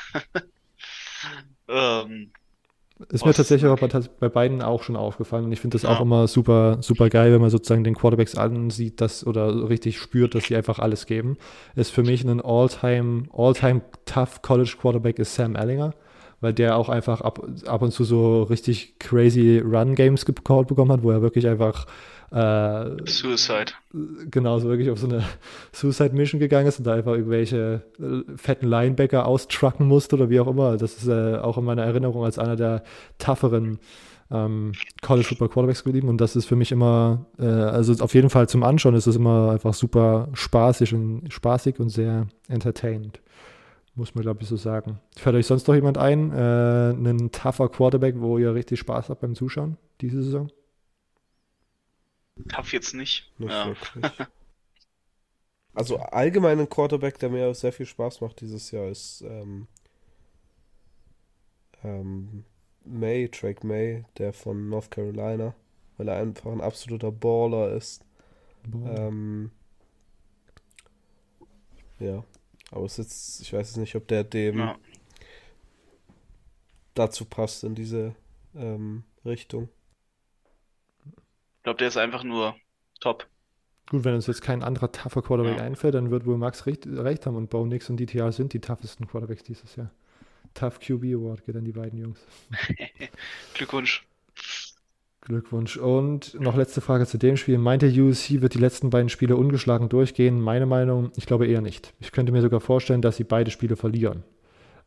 [1.68, 2.32] ähm,
[3.12, 3.88] ist mir tatsächlich aber
[4.20, 5.90] bei beiden auch schon aufgefallen und ich finde das ja.
[5.90, 10.34] auch immer super, super geil, wenn man sozusagen den Quarterbacks ansieht, dass oder richtig spürt,
[10.34, 11.38] dass sie einfach alles geben.
[11.76, 15.94] Ist für mich ein All-Time, All-Time tough College Quarterback ist Sam Ellinger,
[16.42, 21.04] weil der auch einfach ab, ab und zu so richtig crazy Run-Games gecallt bekommen hat,
[21.04, 21.86] wo er wirklich einfach
[22.32, 23.72] äh, Suicide.
[24.30, 25.24] Genau, so wirklich auf so eine
[25.72, 27.84] Suicide Mission gegangen ist und da einfach irgendwelche
[28.36, 30.78] fetten Linebacker austrucken musste oder wie auch immer.
[30.78, 32.84] Das ist äh, auch in meiner Erinnerung als einer der
[33.18, 33.80] tougheren
[34.30, 38.30] ähm, College Football Quarterbacks geblieben und das ist für mich immer, äh, also auf jeden
[38.30, 43.22] Fall zum Anschauen ist es immer einfach super spaßig und spaßig und sehr entertainend.
[43.96, 45.00] Muss man, glaube ich, so sagen.
[45.16, 46.32] Fällt euch sonst noch jemand ein?
[46.32, 50.52] Äh, einen tougher Quarterback, wo ihr richtig Spaß habt beim Zuschauen diese Saison?
[52.50, 53.32] Tough jetzt nicht.
[53.38, 53.68] Nicht ja.
[53.68, 54.12] wirklich.
[55.78, 59.68] Also allgemein ein Quarterback, der mir sehr viel Spaß macht dieses Jahr, ist ähm,
[61.84, 62.46] ähm,
[62.84, 65.54] May, Drake May, der von North Carolina,
[65.98, 68.04] weil er einfach ein absoluter Baller ist.
[68.66, 69.52] Ähm,
[72.00, 72.24] ja,
[72.72, 74.80] aber es ist jetzt, ich weiß jetzt nicht, ob der dem ja.
[76.96, 78.16] dazu passt in diese
[78.56, 79.70] ähm, Richtung
[81.68, 82.56] glaube, der ist einfach nur
[83.02, 83.28] top.
[83.90, 85.64] Gut, wenn uns jetzt kein anderer tougher Quarterback ja.
[85.64, 88.62] einfällt, dann wird wohl Max recht, recht haben und Bo Nix und DTR sind die
[88.62, 89.92] toughesten Quarterbacks dieses Jahr.
[90.54, 92.26] Tough QB Award geht an die beiden Jungs.
[93.54, 94.08] Glückwunsch.
[95.20, 95.76] Glückwunsch.
[95.76, 97.58] Und noch letzte Frage zu dem Spiel.
[97.58, 100.40] Meint der USC wird die letzten beiden Spiele ungeschlagen durchgehen?
[100.40, 101.94] Meine Meinung, ich glaube eher nicht.
[102.00, 104.24] Ich könnte mir sogar vorstellen, dass sie beide Spiele verlieren.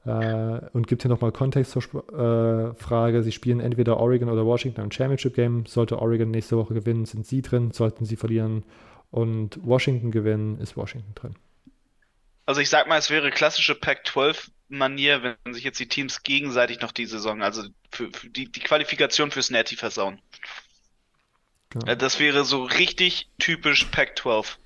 [0.06, 3.22] Äh, und gibt hier nochmal Kontext zur äh, Frage.
[3.22, 5.66] Sie spielen entweder Oregon oder Washington im Championship Game.
[5.66, 7.70] Sollte Oregon nächste Woche gewinnen, sind sie drin.
[7.72, 8.64] Sollten sie verlieren
[9.10, 11.34] und Washington gewinnen, ist Washington drin.
[12.46, 16.92] Also ich sag mal, es wäre klassische Pac-12-Manier, wenn sich jetzt die Teams gegenseitig noch
[16.92, 20.20] die Saison, also für, für die, die Qualifikation fürs Natty versauen.
[21.70, 21.94] Genau.
[21.94, 24.56] Das wäre so richtig typisch Pac-12.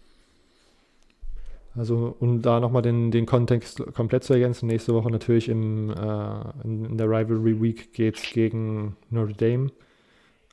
[1.76, 6.40] Also, um da nochmal den, den Kontext komplett zu ergänzen, nächste Woche natürlich im, äh,
[6.62, 9.70] in, in, der Rivalry Week geht es gegen Notre Dame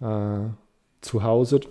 [0.02, 0.50] äh,
[1.02, 1.62] zu Hause.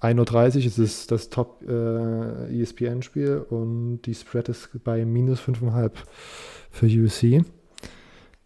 [0.00, 5.90] 1.30 Uhr ist es das Top äh, ESPN-Spiel und die Spread ist bei minus 5,5
[6.70, 7.44] für USC.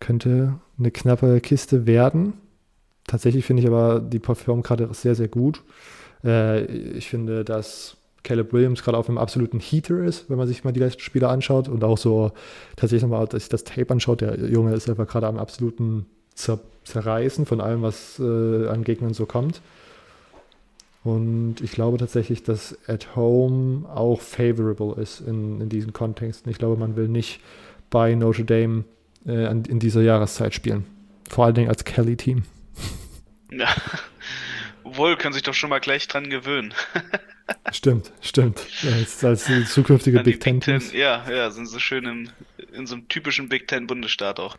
[0.01, 2.35] Könnte eine knappe Kiste werden.
[3.07, 5.62] Tatsächlich finde ich aber die Perform gerade sehr, sehr gut.
[6.24, 7.97] Äh, ich finde, dass
[8.28, 11.28] Caleb Williams gerade auf einem absoluten Heater ist, wenn man sich mal die letzten Spiele
[11.28, 12.32] anschaut und auch so
[12.76, 14.20] tatsächlich nochmal, dass sich das Tape anschaut.
[14.20, 19.12] Der Junge ist einfach gerade am absoluten Zer Zerreißen von allem, was äh, an Gegnern
[19.12, 19.60] so kommt.
[21.04, 26.50] Und ich glaube tatsächlich, dass at home auch favorable ist in, in diesen Kontexten.
[26.50, 27.40] Ich glaube, man will nicht
[27.90, 28.84] bei Notre Dame
[29.26, 30.86] äh, in dieser Jahreszeit spielen.
[31.28, 32.42] Vor allen Dingen als Kelly-Team.
[33.50, 33.68] Ja.
[34.84, 36.72] Wohl, können sich doch schon mal gleich dran gewöhnen.
[37.72, 38.66] stimmt, stimmt.
[38.84, 40.82] Als, als zukünftige Big, Big Ten.
[40.92, 42.30] Ja, ja, sind so schön in,
[42.72, 44.56] in so einem typischen Big Ten Bundesstaat auch.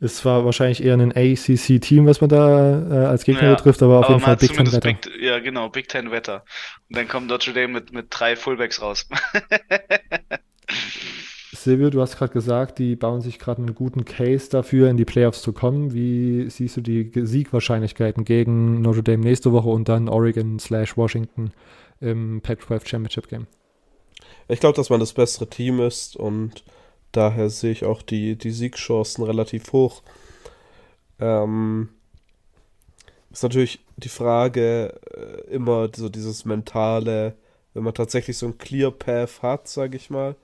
[0.00, 4.00] Es war wahrscheinlich eher ein ACC-Team, was man da äh, als Gegner ja, betrifft, aber
[4.00, 4.80] auf aber jeden Fall Big Ten Wetter.
[4.80, 6.44] Big, ja, genau, Big Ten Wetter.
[6.88, 9.06] Und dann kommt Notre Dame mit, mit drei Fullbacks raus.
[11.52, 15.04] Silvio, du hast gerade gesagt, die bauen sich gerade einen guten Case dafür, in die
[15.04, 15.94] Playoffs zu kommen.
[15.94, 21.52] Wie siehst du die Siegwahrscheinlichkeiten gegen Notre Dame nächste Woche und dann Oregon slash Washington
[22.02, 23.46] im Pac-12 Championship Game?
[24.48, 26.64] Ich glaube, dass man das bessere Team ist und
[27.12, 30.02] daher sehe ich auch die, die Siegchancen relativ hoch.
[31.18, 31.88] Ähm,
[33.30, 37.36] ist natürlich die Frage äh, immer so dieses mentale,
[37.72, 40.36] wenn man tatsächlich so ein Clear Path hat, sage ich mal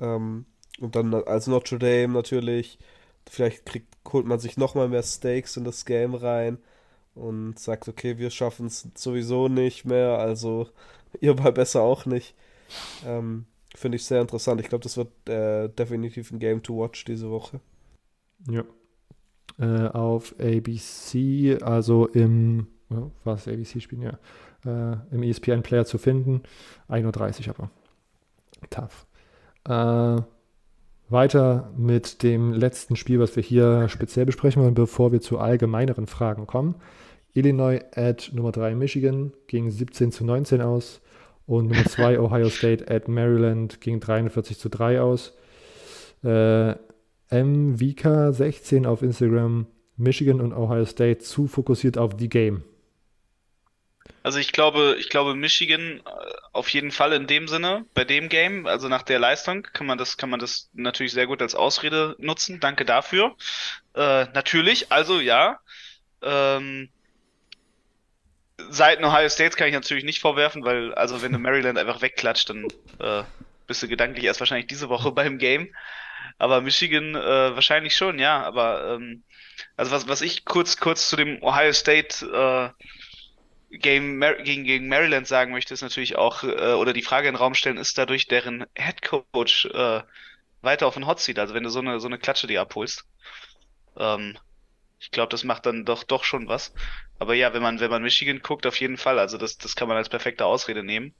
[0.00, 0.46] ähm,
[0.80, 2.78] und dann als Notre Dame natürlich,
[3.28, 6.58] vielleicht kriegt, holt man sich nochmal mehr Stakes in das Game rein
[7.18, 10.68] und sagt, okay, wir schaffen es sowieso nicht mehr, also
[11.20, 12.34] ihr war besser auch nicht.
[13.06, 14.60] Ähm, Finde ich sehr interessant.
[14.60, 17.60] Ich glaube, das wird äh, definitiv ein Game to watch diese Woche.
[18.50, 18.64] Ja.
[19.58, 22.66] Äh, auf ABC, also im,
[23.24, 24.18] was ABC spielen, ja,
[24.64, 26.42] äh, im ESPN-Player zu finden.
[26.88, 27.70] 1.30 Uhr aber.
[28.70, 29.06] Tough.
[29.64, 30.22] Äh,
[31.10, 36.06] weiter mit dem letzten Spiel, was wir hier speziell besprechen wollen, bevor wir zu allgemeineren
[36.06, 36.74] Fragen kommen.
[37.34, 41.00] Illinois at Nummer 3 Michigan ging 17 zu 19 aus
[41.46, 45.34] und Nummer 2 Ohio State at Maryland ging 43 zu 3 aus.
[46.24, 46.74] Äh,
[47.30, 52.64] MVK16 auf Instagram, Michigan und Ohio State zu fokussiert auf die Game.
[54.22, 56.10] Also ich glaube, ich glaube Michigan äh,
[56.52, 59.98] auf jeden Fall in dem Sinne, bei dem Game, also nach der Leistung, kann man
[59.98, 62.60] das, kann man das natürlich sehr gut als Ausrede nutzen.
[62.60, 63.36] Danke dafür.
[63.94, 65.60] Äh, natürlich, also ja.
[66.20, 66.88] Ähm,
[68.70, 72.50] Seiten Ohio States kann ich natürlich nicht vorwerfen, weil, also wenn du Maryland einfach wegklatscht,
[72.50, 72.66] dann
[72.98, 73.22] äh,
[73.66, 75.74] bist du gedanklich erst wahrscheinlich diese Woche beim Game.
[76.38, 78.42] Aber Michigan äh, wahrscheinlich schon, ja.
[78.42, 79.22] Aber ähm,
[79.76, 85.26] also was, was ich kurz, kurz zu dem Ohio State äh, Game gegen, gegen Maryland
[85.26, 88.26] sagen möchte, ist natürlich auch, äh, oder die Frage in den Raum stellen, ist dadurch
[88.26, 90.02] deren Head Coach äh,
[90.62, 93.04] weiter auf den Hot Seat, also wenn du so eine, so eine Klatsche dir abholst.
[93.98, 94.38] Ähm,
[95.00, 96.72] ich glaube, das macht dann doch, doch schon was.
[97.18, 99.88] Aber ja, wenn man, wenn man Michigan guckt, auf jeden Fall, also das, das kann
[99.88, 101.14] man als perfekte Ausrede nehmen.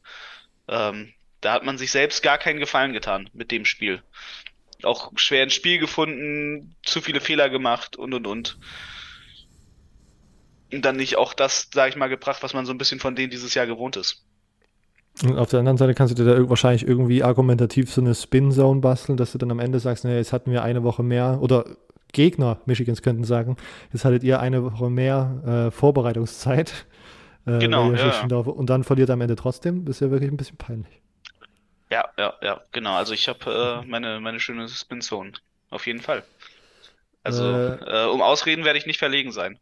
[0.69, 4.03] Ähm, da hat man sich selbst gar keinen Gefallen getan mit dem Spiel.
[4.83, 8.59] Auch schwer ins Spiel gefunden, zu viele Fehler gemacht und und und
[10.71, 13.31] dann nicht auch das, sage ich mal, gebracht, was man so ein bisschen von denen
[13.31, 14.25] dieses Jahr gewohnt ist.
[15.25, 18.81] Und auf der anderen Seite kannst du dir da wahrscheinlich irgendwie argumentativ so eine Spin-Zone
[18.81, 21.65] basteln, dass du dann am Ende sagst, naja, jetzt hatten wir eine Woche mehr oder
[22.13, 23.57] Gegner Michigans könnten sagen,
[23.93, 26.87] jetzt hattet ihr eine Woche mehr äh, Vorbereitungszeit.
[27.47, 28.27] Äh, genau, ja.
[28.27, 29.85] Und dann verliert er am Ende trotzdem.
[29.85, 31.01] Das ist ja wirklich ein bisschen peinlich.
[31.91, 32.95] Ja, ja, ja, genau.
[32.95, 35.33] Also ich habe äh, meine, meine schöne Spin-Zone.
[35.71, 36.23] Auf jeden Fall.
[37.23, 39.59] Also äh, äh, um Ausreden werde ich nicht verlegen sein.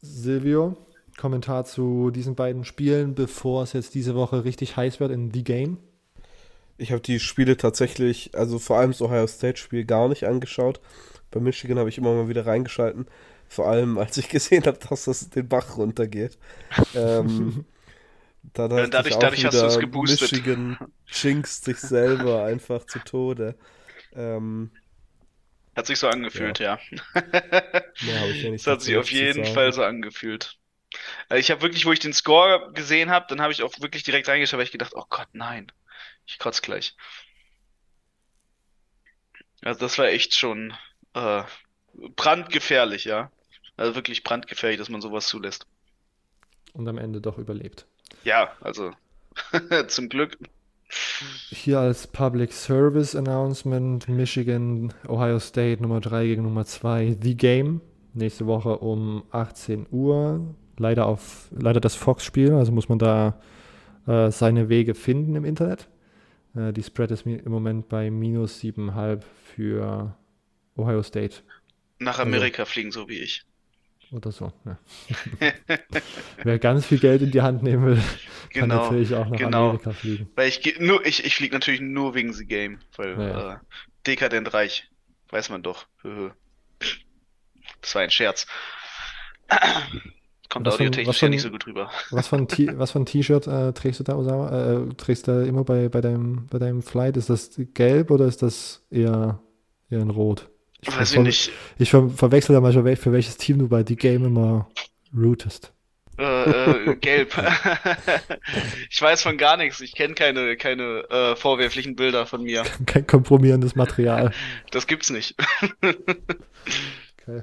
[0.00, 0.76] Silvio,
[1.16, 5.44] Kommentar zu diesen beiden Spielen, bevor es jetzt diese Woche richtig heiß wird in The
[5.44, 5.78] Game?
[6.78, 10.80] Ich habe die Spiele tatsächlich, also vor allem das Ohio State-Spiel, gar nicht angeschaut.
[11.30, 13.06] Bei Michigan habe ich immer mal wieder reingeschalten.
[13.48, 16.38] Vor allem, als ich gesehen habe, dass das den Bach runtergeht.
[16.94, 17.64] ähm,
[18.54, 20.32] da Ja, dadurch- dadurch hast du es geboostet.
[20.32, 20.78] Michigan
[21.12, 23.56] jinxt sich selber einfach zu Tode.
[24.14, 24.70] Ähm,
[25.76, 26.78] Hat sich so angefühlt, ja.
[26.92, 27.14] mehr
[28.20, 29.44] habe ich ja nicht Das hat sich auf jeden.
[29.44, 30.56] Fall so angefühlt.
[31.28, 34.02] Also ich habe wirklich, wo ich den Score gesehen habe, dann habe ich auch wirklich
[34.02, 35.70] direkt reingeschaut, weil ich gedacht, oh Gott, nein,
[36.26, 36.96] ich kotze gleich.
[39.62, 40.74] Also das war echt schon
[41.14, 41.42] äh,
[42.16, 43.30] brandgefährlich, ja.
[43.76, 45.66] Also wirklich brandgefährlich, dass man sowas zulässt.
[46.74, 47.86] Und am Ende doch überlebt.
[48.24, 48.92] Ja, also
[49.88, 50.36] zum Glück.
[51.50, 57.80] Hier als Public Service Announcement Michigan, Ohio State Nummer 3 gegen Nummer 2, The Game.
[58.12, 60.54] Nächste Woche um 18 Uhr.
[60.78, 63.38] Leider auf leider das Fox-Spiel, also muss man da
[64.06, 65.88] äh, seine Wege finden im Internet.
[66.56, 69.20] Äh, die Spread ist mi- im Moment bei minus 7,5
[69.54, 70.16] für
[70.76, 71.36] Ohio State
[71.98, 73.44] Nach Also- Amerika fliegen, so wie ich.
[74.12, 74.52] oder so.
[74.64, 74.78] Ja.
[76.42, 78.04] Wer ganz viel Geld in die Hand nehmen will, kann
[78.50, 79.68] Genau, natürlich auch nach genau.
[79.70, 80.28] Amerika fliegen.
[80.34, 83.54] Weil ich nur, ich, ich fliege natürlich nur wegen The Game, weil Ja, ja.
[83.54, 83.58] äh,
[84.06, 84.88] dekadent reich,
[85.28, 85.86] weiß man doch.
[87.82, 88.46] Das war ein Scherz.
[90.48, 91.90] Kommt audiotechnisch ja nicht so gut rüber.
[92.10, 94.50] Was für ein was T-Shirt äh, trägst du da, Osama?
[94.50, 97.16] Äh, trägst du da immer bei, bei, deinem, bei deinem Flight?
[97.16, 99.40] Ist das gelb oder ist das eher,
[99.88, 100.50] eher ein rot?
[100.82, 101.50] Ich, Weiß ich ver- nicht.
[101.78, 104.68] ich ver verwechsel da manchmal, wel- für welches Team du bei The Game immer
[105.16, 105.72] rootest.
[106.18, 107.34] Äh, äh, gelb.
[108.90, 109.80] Ich weiß von gar nichts.
[109.80, 112.64] Ich kenne keine, keine äh, vorwerflichen Bilder von mir.
[112.86, 114.32] Kein kompromierendes Material.
[114.70, 115.34] Das gibt's nicht.
[115.82, 117.42] Okay.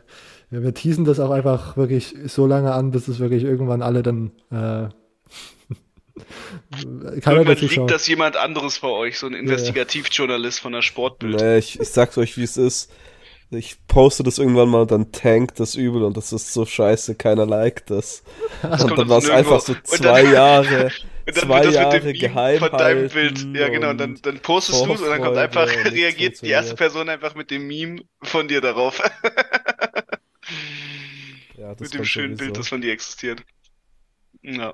[0.52, 4.04] Ja, wir teasen das auch einfach wirklich so lange an, bis es wirklich irgendwann alle
[4.04, 4.54] dann äh,
[7.22, 11.40] keiner Irgendwann liegt das jemand anderes vor euch, so ein Investigativjournalist von der Sportbild.
[11.40, 12.92] Nee, ich, ich sag's euch, wie es ist.
[13.50, 17.16] Ich poste das irgendwann mal und dann tankt das übel und das ist so scheiße,
[17.16, 18.24] keiner liked das.
[18.62, 20.92] Das und dann war es einfach so zwei dann- Jahre,
[21.26, 23.48] Und dann zwei wird das Jahre mit dem Meme geheim von deinem Bild.
[23.56, 23.92] Ja, genau.
[23.92, 26.76] Und dann, dann postest du es und dann kommt einfach, reagiert die erste.
[26.76, 29.00] Person einfach mit dem Meme von dir darauf.
[31.58, 32.46] ja, das mit dem schönen sowieso.
[32.46, 33.42] Bild, das von dir existiert.
[34.42, 34.74] Ja.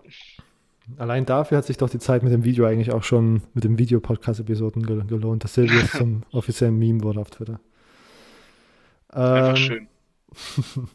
[0.98, 3.78] Allein dafür hat sich doch die Zeit mit dem Video eigentlich auch schon mit dem
[3.78, 7.60] Videopodcast-Episoden gel gelohnt, dass Silvius zum offiziellen Meme wurde auf Twitter.
[9.22, 9.90] Einfach Ähm, schön.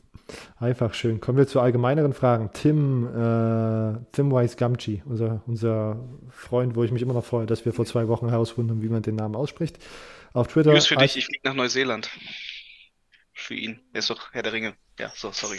[0.58, 1.20] Einfach schön.
[1.20, 2.50] Kommen wir zu allgemeineren Fragen.
[2.52, 5.96] Tim, äh, Tim Weiss Gamgee, unser, unser
[6.30, 8.88] Freund, wo ich mich immer noch freue, dass wir vor zwei Wochen herausgefunden haben, wie
[8.90, 9.78] man den Namen ausspricht.
[10.34, 10.72] Auf Twitter.
[10.72, 12.10] News für dich, ich fliege nach Neuseeland.
[13.32, 13.80] Für ihn.
[13.92, 14.74] Er ist doch Herr der Ringe.
[14.98, 15.58] Ja, so, sorry.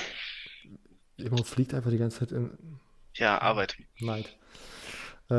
[1.17, 2.52] Jemand fliegt einfach die ganze Zeit in
[3.15, 3.78] Ja, Arbeit.
[4.00, 4.38] Neid.
[5.30, 5.34] Äh,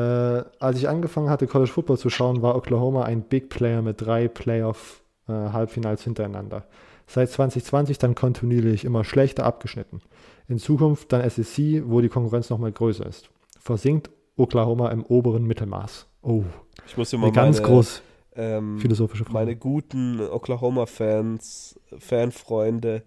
[0.59, 4.27] als ich angefangen hatte, College Football zu schauen, war Oklahoma ein Big Player mit drei
[4.27, 6.65] Playoff-Halbfinals hintereinander.
[7.13, 10.01] Seit 2020 dann kontinuierlich immer schlechter abgeschnitten.
[10.47, 13.29] In Zukunft dann SEC, wo die Konkurrenz nochmal größer ist.
[13.59, 16.07] Versinkt Oklahoma im oberen Mittelmaß.
[16.21, 16.43] Oh,
[16.87, 18.01] Ich muss eine ganz meine, groß
[18.37, 19.33] ähm, philosophische Frage.
[19.33, 23.03] meine guten Oklahoma-Fans, Fanfreunde,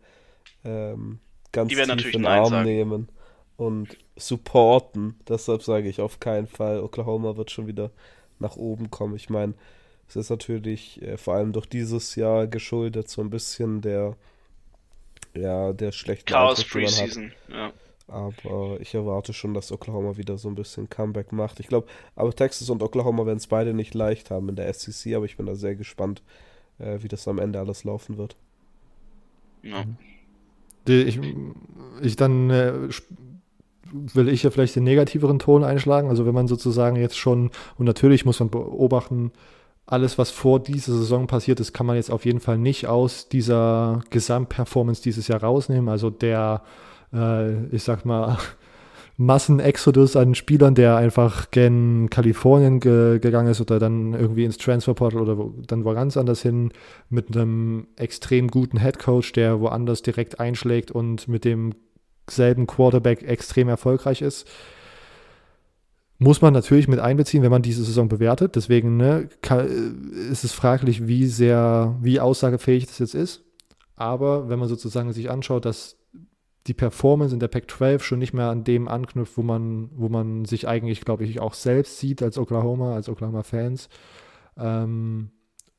[0.66, 2.64] ähm, ganz Die tief natürlich in den Arm sagen.
[2.66, 3.08] nehmen
[3.56, 5.18] und supporten.
[5.26, 7.90] Deshalb sage ich auf keinen Fall, Oklahoma wird schon wieder
[8.38, 9.16] nach oben kommen.
[9.16, 9.54] Ich meine,
[10.08, 14.16] es ist natürlich äh, vor allem durch dieses Jahr geschuldet so ein bisschen der
[15.34, 16.64] ja, der schlechten Chaos.
[16.64, 17.32] Preseason.
[17.48, 17.72] Ja.
[18.06, 21.58] Aber ich erwarte schon, dass Oklahoma wieder so ein bisschen Comeback macht.
[21.58, 21.86] Ich glaube,
[22.16, 25.36] aber Texas und Oklahoma werden es beide nicht leicht haben in der SEC, aber ich
[25.36, 26.22] bin da sehr gespannt,
[26.78, 28.36] äh, wie das am Ende alles laufen wird.
[29.62, 29.84] Ja.
[30.86, 31.18] Die, ich,
[32.02, 32.74] ich dann äh,
[33.90, 36.10] will ich ja vielleicht den negativeren Ton einschlagen.
[36.10, 39.32] Also wenn man sozusagen jetzt schon, und natürlich muss man beobachten,
[39.86, 43.28] alles, was vor dieser Saison passiert ist, kann man jetzt auf jeden Fall nicht aus
[43.28, 45.88] dieser Gesamtperformance dieses Jahr rausnehmen.
[45.88, 46.62] Also der,
[47.12, 48.38] äh, ich sag mal,
[49.16, 55.20] Massenexodus an Spielern, der einfach gen Kalifornien ge gegangen ist oder dann irgendwie ins Transferportal
[55.20, 56.72] oder wo, dann wo ganz anders hin
[57.10, 64.20] mit einem extrem guten Headcoach, der woanders direkt einschlägt und mit demselben Quarterback extrem erfolgreich
[64.20, 64.48] ist.
[66.24, 68.56] Muss man natürlich mit einbeziehen, wenn man diese Saison bewertet.
[68.56, 69.66] Deswegen ne, kann,
[70.30, 73.44] ist es fraglich, wie sehr, wie aussagefähig das jetzt ist.
[73.94, 75.98] Aber wenn man sozusagen sich anschaut, dass
[76.66, 80.46] die Performance in der Pac-12 schon nicht mehr an dem anknüpft, wo man, wo man
[80.46, 83.90] sich eigentlich, glaube ich, auch selbst sieht als Oklahoma, als Oklahoma-Fans.
[84.56, 85.30] Ähm,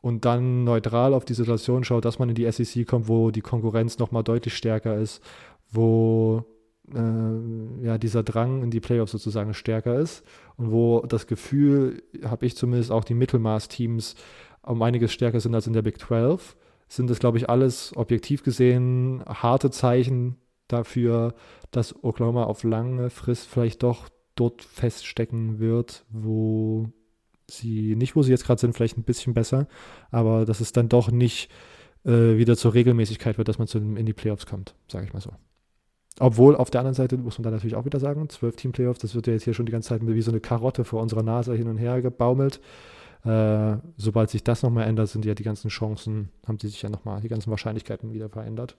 [0.04, 3.41] und dann neutral auf die Situation schaut, dass man in die SEC kommt, wo die
[3.41, 5.24] Konkurrenz nochmal deutlich stärker ist,
[5.72, 6.55] wo äh,
[6.93, 10.23] ja, dieser Drang in die Playoffs sozusagen stärker ist
[10.55, 14.15] und wo das Gefühl, habe ich zumindest auch die Mittelmaß-Teams
[14.61, 16.55] um einiges stärker sind als in der Big 12,
[16.88, 21.36] sind das, glaube ich, alles objektiv gesehen harte Zeichen, dafür,
[21.71, 26.89] dass Oklahoma auf lange Frist vielleicht doch dort feststecken wird, wo
[27.49, 29.67] sie, nicht wo sie jetzt gerade sind, vielleicht ein bisschen besser,
[30.11, 31.49] aber dass es dann doch nicht
[32.03, 35.21] äh, wieder zur Regelmäßigkeit wird, dass man zu, in die Playoffs kommt, sage ich mal
[35.21, 35.31] so.
[36.20, 38.99] Obwohl auf der anderen Seite muss man da natürlich auch wieder sagen, 12 Team Playoffs,
[38.99, 41.24] das wird ja jetzt hier schon die ganze Zeit wie so eine Karotte vor unserer
[41.24, 42.61] Nase hin und her gebaumelt.
[43.26, 46.89] Äh, sobald sich das nochmal ändert, sind ja die ganzen Chancen, haben sie sich ja
[46.89, 48.78] nochmal, die ganzen Wahrscheinlichkeiten wieder verändert.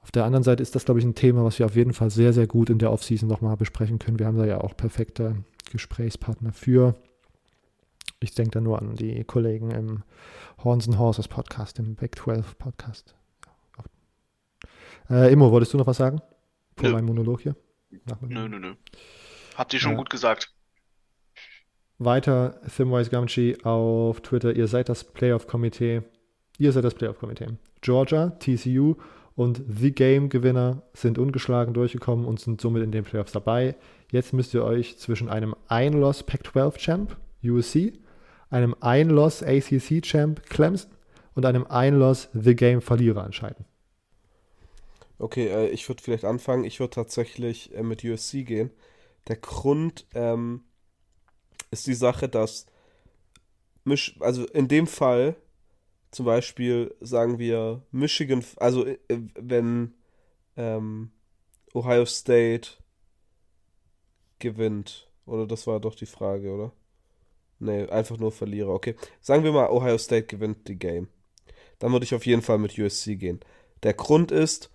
[0.00, 2.08] Auf der anderen Seite ist das, glaube ich, ein Thema, was wir auf jeden Fall
[2.08, 4.18] sehr, sehr gut in der Offseason nochmal besprechen können.
[4.18, 5.36] Wir haben da ja auch perfekte
[5.70, 6.94] Gesprächspartner für.
[8.20, 10.02] Ich denke da nur an die Kollegen im
[10.64, 13.14] Horns and Horses Podcast, im Back 12 Podcast.
[15.10, 16.20] Äh, Immo, wolltest du noch was sagen?
[16.78, 16.94] Vor Nö.
[16.94, 17.56] meinem Monolog hier?
[18.28, 18.74] Nö, nö, nö.
[19.56, 19.98] Habt ihr schon Ja.
[19.98, 20.52] gut gesagt.
[21.98, 26.02] Weiter, Thimwise Gamgee auf Twitter, ihr seid das Playoff-Komitee.
[26.58, 27.48] Ihr seid das Playoff-Komitee.
[27.80, 28.94] Georgia, TCU
[29.34, 33.76] und The Game-Gewinner sind ungeschlagen durchgekommen und sind somit in den Playoffs dabei.
[34.12, 37.92] Jetzt müsst ihr euch zwischen einem Ein-Loss Pac-12-Champ, USC,
[38.50, 40.90] einem Ein-Loss ACC-Champ, Clemson
[41.34, 43.64] und einem Ein-Loss The Game-Verlierer entscheiden.
[45.18, 46.64] Okay, äh, ich würde vielleicht anfangen.
[46.64, 48.70] Ich würde tatsächlich äh, mit USC gehen.
[49.26, 50.64] Der Grund ähm,
[51.70, 52.66] ist die Sache, dass
[53.84, 55.36] Mich also in dem Fall
[56.10, 59.94] zum Beispiel sagen wir Michigan, also äh, wenn
[60.56, 61.10] ähm,
[61.74, 62.70] Ohio State
[64.38, 66.72] gewinnt, oder das war doch die Frage, oder?
[67.58, 68.94] Nee, einfach nur Verlierer, okay.
[69.20, 71.08] Sagen wir mal, Ohio State gewinnt die Game.
[71.78, 73.40] Dann würde ich auf jeden Fall mit USC gehen.
[73.82, 74.70] Der Grund ist,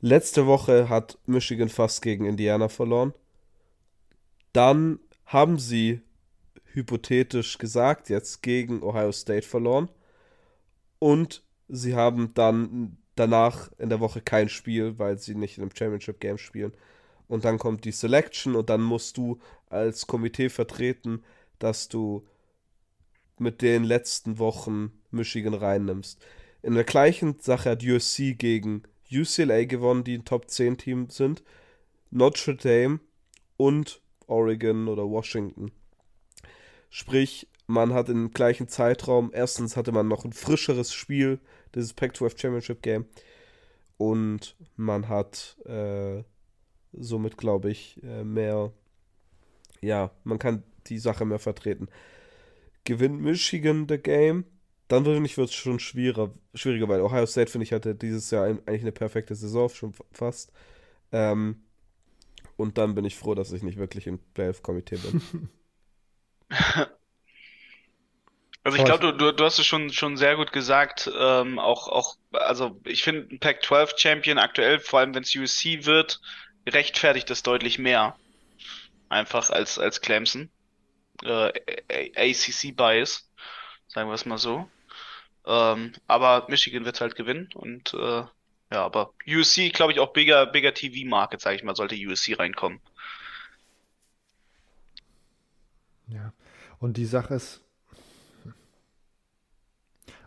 [0.00, 3.14] letzte Woche hat Michigan fast gegen Indiana verloren.
[4.52, 6.00] Dann haben sie
[6.72, 9.88] hypothetisch gesagt jetzt gegen Ohio State verloren.
[10.98, 15.74] Und sie haben dann danach in der Woche kein Spiel, weil sie nicht in einem
[15.74, 16.72] Championship Game spielen.
[17.26, 19.38] Und dann kommt die Selection und dann musst du
[19.68, 21.22] als Komitee vertreten,
[21.58, 22.26] dass du
[23.38, 26.24] mit den letzten Wochen Michigan reinnimmst.
[26.62, 31.42] In der gleichen Sache hat USC gegen UCLA gewonnen, die ein Top 10 Team sind,
[32.10, 33.00] Notre Dame
[33.56, 35.72] und Oregon oder Washington.
[36.90, 41.38] Sprich, man hat im gleichen Zeitraum, erstens hatte man noch ein frischeres Spiel,
[41.74, 43.06] dieses Pac-12 Championship Game,
[43.98, 46.22] und man hat äh,
[46.92, 48.72] somit, glaube ich, äh, mehr,
[49.80, 51.88] ja, man kann die Sache mehr vertreten.
[52.84, 54.44] Gewinnt Michigan the Game,
[54.88, 58.30] dann finde ich, wird es schon schwieriger, schwieriger, weil Ohio State, finde ich, hatte dieses
[58.30, 60.52] Jahr eigentlich eine perfekte Saison, schon fast.
[61.12, 61.62] Ähm,
[62.56, 65.48] und dann bin ich froh, dass ich nicht wirklich im Playoff-Komitee bin.
[68.68, 71.10] Also ich glaube, du, du, du hast es schon, schon sehr gut gesagt.
[71.18, 75.86] Ähm, auch, auch, also ich finde ein Pac-12 Champion aktuell, vor allem wenn es USC
[75.86, 76.20] wird,
[76.68, 78.14] rechtfertigt das deutlich mehr.
[79.08, 80.50] Einfach als, als Clemson.
[81.22, 81.50] Äh,
[82.14, 83.30] ACC Bias,
[83.86, 84.68] sagen wir es mal so.
[85.48, 88.22] Ähm, aber Michigan wird halt gewinnen und äh,
[88.70, 92.80] ja, aber USC, glaube ich, auch bigger, bigger TV-Market, sage ich mal, sollte USC reinkommen.
[96.08, 96.34] Ja.
[96.78, 97.62] Und die Sache ist,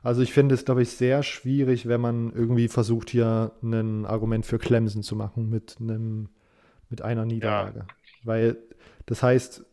[0.02, 4.44] also ich finde es, glaube ich, sehr schwierig, wenn man irgendwie versucht, hier ein Argument
[4.44, 6.30] für Clemson zu machen mit einem,
[6.90, 7.86] mit einer Niederlage.
[8.24, 8.58] Weil
[9.06, 9.64] das heißt,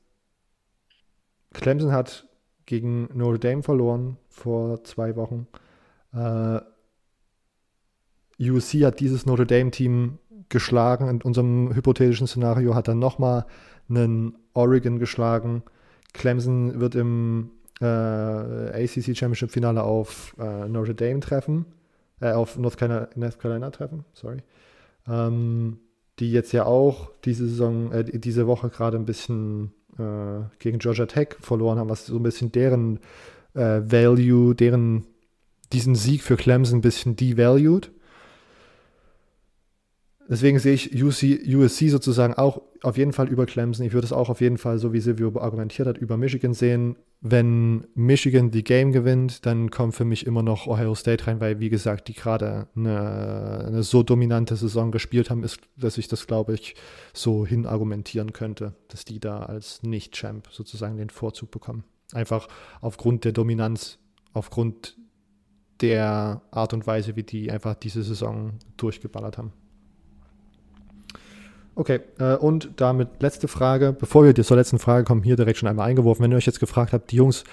[1.55, 2.28] Clemson hat
[2.69, 5.47] gegen Notre Dame verloren vor zwei Wochen.
[6.13, 6.61] Äh,
[8.39, 10.19] USC hat dieses Notre Dame-Team
[10.51, 11.09] geschlagen.
[11.09, 13.47] In unserem hypothetischen Szenario hat dann nochmal
[13.89, 15.63] einen Oregon geschlagen.
[16.13, 17.51] Clemson wird im
[17.81, 21.65] äh, ACC Championship Finale auf äh, Notre Dame treffen,
[22.21, 24.43] äh, auf North Carolina, North Carolina treffen, sorry.
[25.09, 25.79] Ähm,
[26.19, 31.07] die jetzt ja auch diese Saison, äh, diese Woche gerade ein bisschen äh, gegen Georgia
[31.07, 33.01] Tech verloren haben, was so ein bisschen deren
[33.55, 35.07] äh, Value, deren
[35.73, 37.91] diesen Sieg für Clemson ein bisschen devalued.
[40.29, 43.87] Deswegen sehe ich UC, USC sozusagen auch auf jeden Fall über Clemson.
[43.87, 46.97] Ich würde es auch auf jeden Fall, so wie Silvio argumentiert hat, über Michigan sehen.
[47.23, 51.61] Wenn Michigan die Game gewinnt, dann kommt für mich immer noch Ohio State rein, weil,
[51.61, 56.27] wie gesagt, die gerade eine, eine so dominante Saison gespielt haben, ist, dass ich das,
[56.27, 56.75] glaube ich,
[57.15, 61.85] so hin argumentieren könnte, dass die da als Nicht-Champ sozusagen den Vorzug bekommen.
[62.13, 62.49] Einfach
[62.83, 63.99] aufgrund der Dominanz,
[64.35, 64.99] aufgrund
[65.81, 69.53] der Art und Weise, wie die einfach diese Saison durchgeballert haben.
[71.79, 73.93] Okay, äh, und damit letzte Frage.
[73.93, 76.25] Bevor wir zur letzten Frage kommen, hier direkt schon einmal eingeworfen.
[76.25, 77.45] Wenn ihr euch jetzt gefragt habt, die Jungs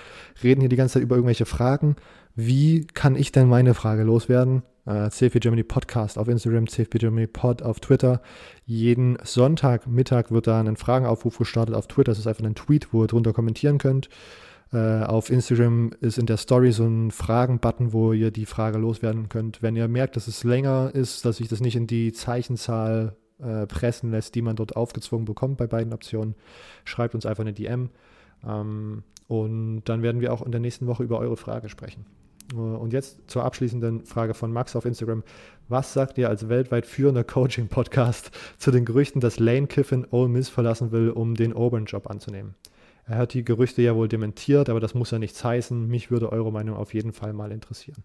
[0.41, 1.95] reden hier die ganze Zeit über irgendwelche Fragen,
[2.33, 4.63] wie kann ich denn meine Frage loswerden?
[4.87, 8.19] Äh, CFB Germany Podcast auf Instagram, CFB Germany Pod auf Twitter.
[8.65, 12.11] Jeden Sonntagmittag wird da ein Fragenaufruf gestartet auf Twitter.
[12.11, 14.09] Das ist einfach ein Tweet, wo ihr drunter kommentieren könnt.
[14.73, 19.29] Äh, auf Instagram ist in der Story so ein Fragen-Button, wo ihr die Frage loswerden
[19.29, 19.61] könnt.
[19.61, 23.67] Wenn ihr merkt, dass es länger ist, dass sich das nicht in die Zeichenzahl äh,
[23.67, 26.35] pressen lässt, die man dort aufgezwungen bekommt bei beiden Optionen,
[26.83, 27.89] schreibt uns einfach eine DM.
[28.45, 32.05] Ähm, und dann werden wir auch in der nächsten Woche über eure Frage sprechen.
[32.53, 35.23] Äh, und jetzt zur abschließenden Frage von Max auf Instagram.
[35.67, 40.49] Was sagt ihr als weltweit führender Coaching-Podcast zu den Gerüchten, dass Lane Kiffin Ole Miss
[40.49, 42.55] verlassen will, um den Auburn-Job anzunehmen?
[43.07, 45.87] Er hat die Gerüchte ja wohl dementiert, aber das muss ja nichts heißen.
[45.87, 48.03] Mich würde eure Meinung auf jeden Fall mal interessieren.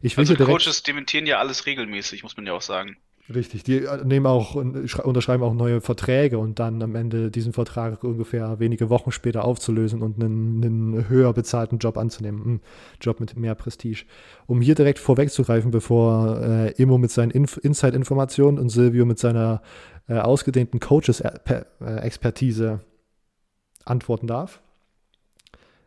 [0.00, 2.96] Ich also Coaches dementieren ja alles regelmäßig, muss man ja auch sagen.
[3.32, 8.02] Richtig, die äh, nehmen auch unterschreiben auch neue Verträge und dann am Ende diesen Vertrag
[8.02, 12.60] ungefähr wenige Wochen später aufzulösen und einen, einen höher bezahlten Job anzunehmen, einen
[13.00, 14.06] Job mit mehr Prestige.
[14.46, 19.62] Um hier direkt vorwegzugreifen, bevor äh, Immo mit seinen Inf Inside-Informationen und Silvio mit seiner
[20.08, 22.86] äh, ausgedehnten Coaches-Expertise äh,
[23.84, 24.61] antworten darf,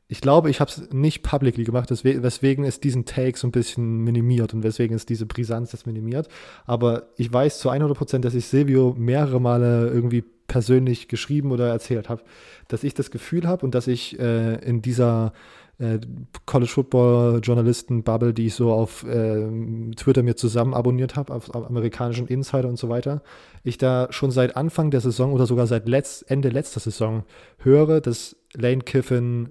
[0.08, 4.04] ich glaube, ich habe es nicht publicly gemacht, weswegen es diesen Take so ein bisschen
[4.04, 6.28] minimiert und weswegen es diese Brisanz jetzt minimiert.
[6.66, 11.70] Aber ich weiß zu 100 Prozent, dass ich Silvio mehrere Male irgendwie persönlich geschrieben oder
[11.70, 12.22] erzählt habe,
[12.68, 15.34] dass ich das Gefühl habe und dass ich äh, in dieser
[15.80, 16.00] äh,
[16.46, 19.48] College Football Journalisten Bubble, die ich so auf äh,
[19.96, 23.24] Twitter mir zusammen abonniert habe, auf, auf, amerikanischen Insider und so weiter,
[23.64, 27.24] ich da schon seit Anfang der Saison oder sogar seit letzt, Ende letzter Saison
[27.58, 29.50] höre, dass Lane Kiffin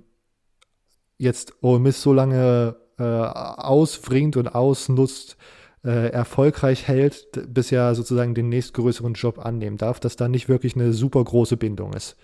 [1.25, 5.37] jetzt Ole Miss so lange äh, ausbringt und ausnutzt,
[5.85, 10.77] äh, erfolgreich hält, bis er sozusagen den nächstgrößeren Job annehmen darf, dass da nicht wirklich
[10.77, 12.17] eine super große Bindung ist.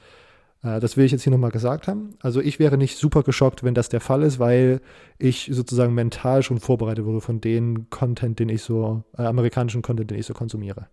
[0.62, 2.14] Äh, das will ich jetzt hier nochmal gesagt haben.
[2.20, 4.80] Also ich wäre nicht super geschockt, wenn das der Fall ist, weil
[5.18, 10.10] ich sozusagen mental schon vorbereitet wurde von dem Content, den ich so, äh, amerikanischen Content,
[10.10, 10.88] den ich so konsumiere.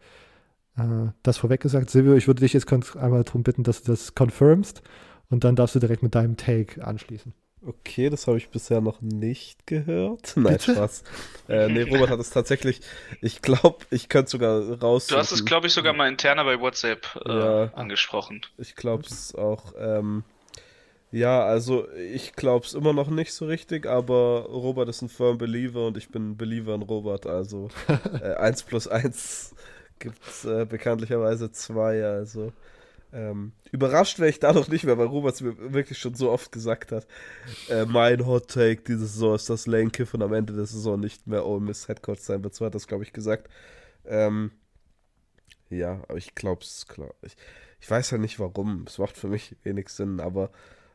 [0.78, 4.14] Äh, das vorweg gesagt, Silvio, ich würde dich jetzt einmal darum bitten, dass du das
[4.16, 4.82] confirmst
[5.30, 7.34] und dann darfst du direkt mit deinem Take anschließen.
[7.66, 10.34] Okay, das habe ich bisher noch nicht gehört.
[10.36, 10.74] Nein, Bitte?
[10.74, 11.04] Spaß.
[11.50, 12.82] Äh, nee, Robert hat es tatsächlich,
[13.22, 15.08] ich glaube, ich könnte sogar raus.
[15.08, 18.46] Du hast es, glaube ich, sogar mal interner bei WhatsApp äh, ja, angesprochen.
[18.58, 19.74] Ich glaube es auch.
[19.78, 20.24] Ähm,
[21.12, 25.38] ja, also ich glaube es immer noch nicht so richtig, aber Robert ist ein Firm
[25.38, 27.26] Believer und ich bin ein Believer in Robert.
[27.26, 27.70] Also
[28.22, 29.56] äh, 1 plus 1
[30.00, 32.04] gibt es äh, bekanntlicherweise zwei.
[32.04, 32.52] Also
[33.18, 36.30] ähm, überrascht wäre ich da noch nicht mehr, weil Robert es mir wirklich schon so
[36.30, 37.08] oft gesagt hat.
[37.68, 41.26] Äh, mein Hot Take diese Saison ist, dass Lane Kiffin am Ende der Saison nicht
[41.26, 42.54] mehr Ole Miss Headcoach sein wird.
[42.54, 43.50] So hat das, glaube ich, gesagt.
[44.06, 44.52] Ähm,
[45.70, 47.12] ja, aber ich glaube es klar.
[47.24, 47.36] Ich,
[47.82, 48.86] ich weiß ja nicht warum.
[48.88, 50.52] Es macht für mich wenig Sinn, aber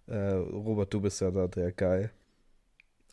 [0.07, 2.09] äh, Robert, du bist ja da der Guy.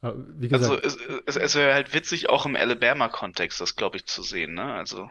[0.01, 4.53] also es, es, es wäre halt witzig, auch im Alabama-Kontext das, glaube ich, zu sehen,
[4.53, 4.71] ne?
[4.71, 5.09] Also.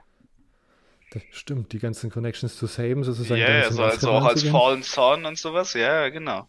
[1.11, 3.41] Das stimmt, die ganzen Connections zu Saben sozusagen.
[3.41, 6.47] Ja, yeah, so, also auch als Fallen Son und sowas, ja, genau.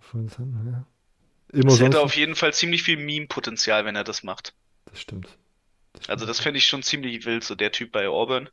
[0.00, 0.86] Fallen Son, ja.
[1.52, 4.54] Immer das hätte auf jeden Fall ziemlich viel Meme-Potenzial, wenn er das macht.
[4.86, 5.26] Das stimmt.
[5.26, 6.10] Das stimmt.
[6.10, 8.48] Also das fände ich schon ziemlich wild, so der Typ bei Auburn.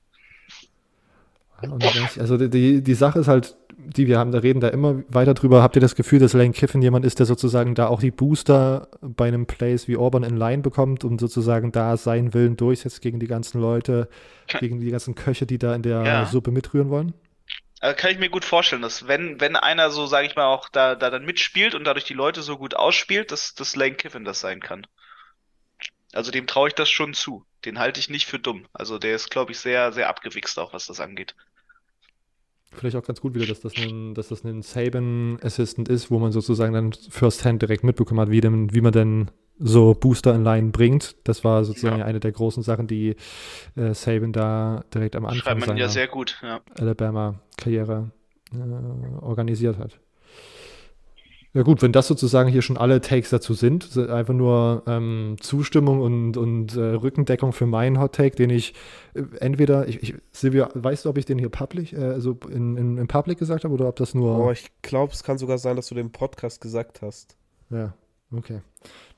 [2.17, 5.61] Also die, die Sache ist halt, die wir haben, da reden da immer weiter drüber.
[5.61, 8.87] Habt ihr das Gefühl, dass Lane Kiffin jemand ist, der sozusagen da auch die Booster
[9.01, 13.19] bei einem Place wie Auburn in Line bekommt und sozusagen da seinen Willen durchsetzt gegen
[13.19, 14.09] die ganzen Leute,
[14.59, 16.25] gegen die ganzen Köche, die da in der ja.
[16.25, 17.13] Suppe mitrühren wollen?
[17.79, 20.69] Also kann ich mir gut vorstellen, dass wenn, wenn einer so, sage ich mal, auch
[20.69, 24.23] da, da dann mitspielt und dadurch die Leute so gut ausspielt, dass, dass Lane Kiffin
[24.23, 24.87] das sein kann.
[26.13, 27.45] Also dem traue ich das schon zu.
[27.65, 28.67] Den halte ich nicht für dumm.
[28.71, 31.35] Also der ist, glaube ich, sehr, sehr abgewichst auch, was das angeht
[32.75, 36.19] vielleicht auch ganz gut wieder, dass das ein, dass das ein Saban Assistant ist, wo
[36.19, 40.33] man sozusagen dann First Hand direkt mitbekommen hat, wie, denn, wie man denn so Booster
[40.33, 41.15] in Line bringt.
[41.23, 42.05] Das war sozusagen ja.
[42.05, 43.15] eine der großen Sachen, die
[43.75, 46.61] äh, Saban da direkt am Anfang seiner ja sehr gut, ja.
[46.77, 48.11] Alabama-Karriere
[48.53, 49.99] äh, organisiert hat.
[51.55, 56.01] Ja gut, wenn das sozusagen hier schon alle Takes dazu sind, einfach nur ähm, Zustimmung
[56.01, 58.73] und, und äh, Rückendeckung für meinen Hot Take, den ich
[59.13, 62.75] äh, entweder, ich, ich, Silvia, weißt du, ob ich den hier public, äh, also in,
[62.75, 64.39] in, in Public gesagt habe oder ob das nur.
[64.39, 67.37] Oh, ich glaube, es kann sogar sein, dass du den Podcast gesagt hast.
[67.69, 67.93] Ja,
[68.35, 68.61] okay.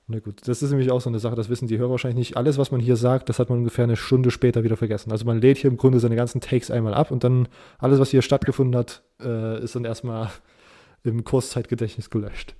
[0.08, 2.38] Na gut, das ist nämlich auch so eine Sache, das wissen die Hörer wahrscheinlich nicht.
[2.38, 5.12] Alles, was man hier sagt, das hat man ungefähr eine Stunde später wieder vergessen.
[5.12, 7.48] Also man lädt hier im Grunde seine ganzen Takes einmal ab und dann
[7.80, 10.30] alles, was hier stattgefunden hat, äh, ist dann erstmal
[11.06, 12.56] im Kurzzeitgedächtnis gelöscht.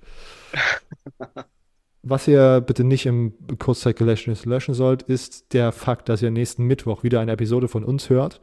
[2.02, 7.02] Was ihr bitte nicht im Kurzzeitgedächtnis löschen sollt, ist der Fakt, dass ihr nächsten Mittwoch
[7.02, 8.40] wieder eine Episode von uns hört.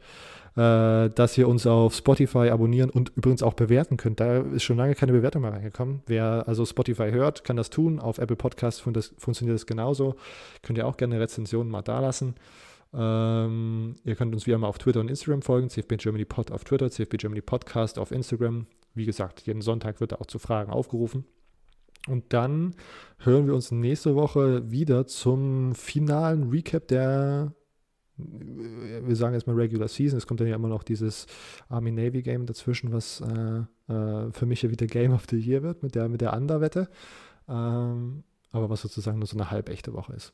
[0.56, 4.20] äh, dass ihr uns auf Spotify abonnieren und übrigens auch bewerten könnt.
[4.20, 6.02] Da ist schon lange keine Bewertung mehr reingekommen.
[6.06, 7.98] Wer also Spotify hört, kann das tun.
[7.98, 10.14] Auf Apple Podcasts fun funktioniert das genauso.
[10.62, 12.36] Könnt ihr auch gerne Rezensionen mal da lassen.
[12.94, 15.70] Ähm, ihr könnt uns wie immer auf Twitter und Instagram folgen.
[15.70, 18.66] CFB Germany Pod auf Twitter, CFB Germany Podcast auf Instagram.
[18.94, 21.24] Wie gesagt, jeden Sonntag wird auch zu Fragen aufgerufen.
[22.06, 22.74] Und dann
[23.18, 27.54] hören wir uns nächste Woche wieder zum finalen Recap der,
[28.16, 30.18] wir sagen jetzt mal Regular Season.
[30.18, 31.26] Es kommt dann ja immer noch dieses
[31.68, 35.94] Army-Navy-Game dazwischen, was äh, äh, für mich ja wieder Game of the Year wird mit
[35.94, 36.88] der, mit der Under-Wette.
[37.48, 40.32] Ähm, aber was sozusagen nur so eine halbechte Woche ist.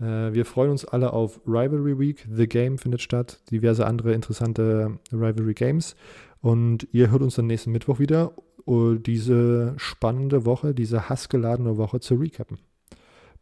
[0.00, 2.26] Äh, wir freuen uns alle auf Rivalry Week.
[2.30, 3.40] The Game findet statt.
[3.50, 5.96] Diverse andere interessante Rivalry Games.
[6.42, 8.34] Und ihr hört uns dann nächsten Mittwoch wieder
[8.66, 12.58] diese spannende Woche, diese hassgeladene Woche zu recappen.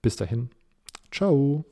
[0.01, 0.51] Bis dahin,
[1.11, 1.65] ciao.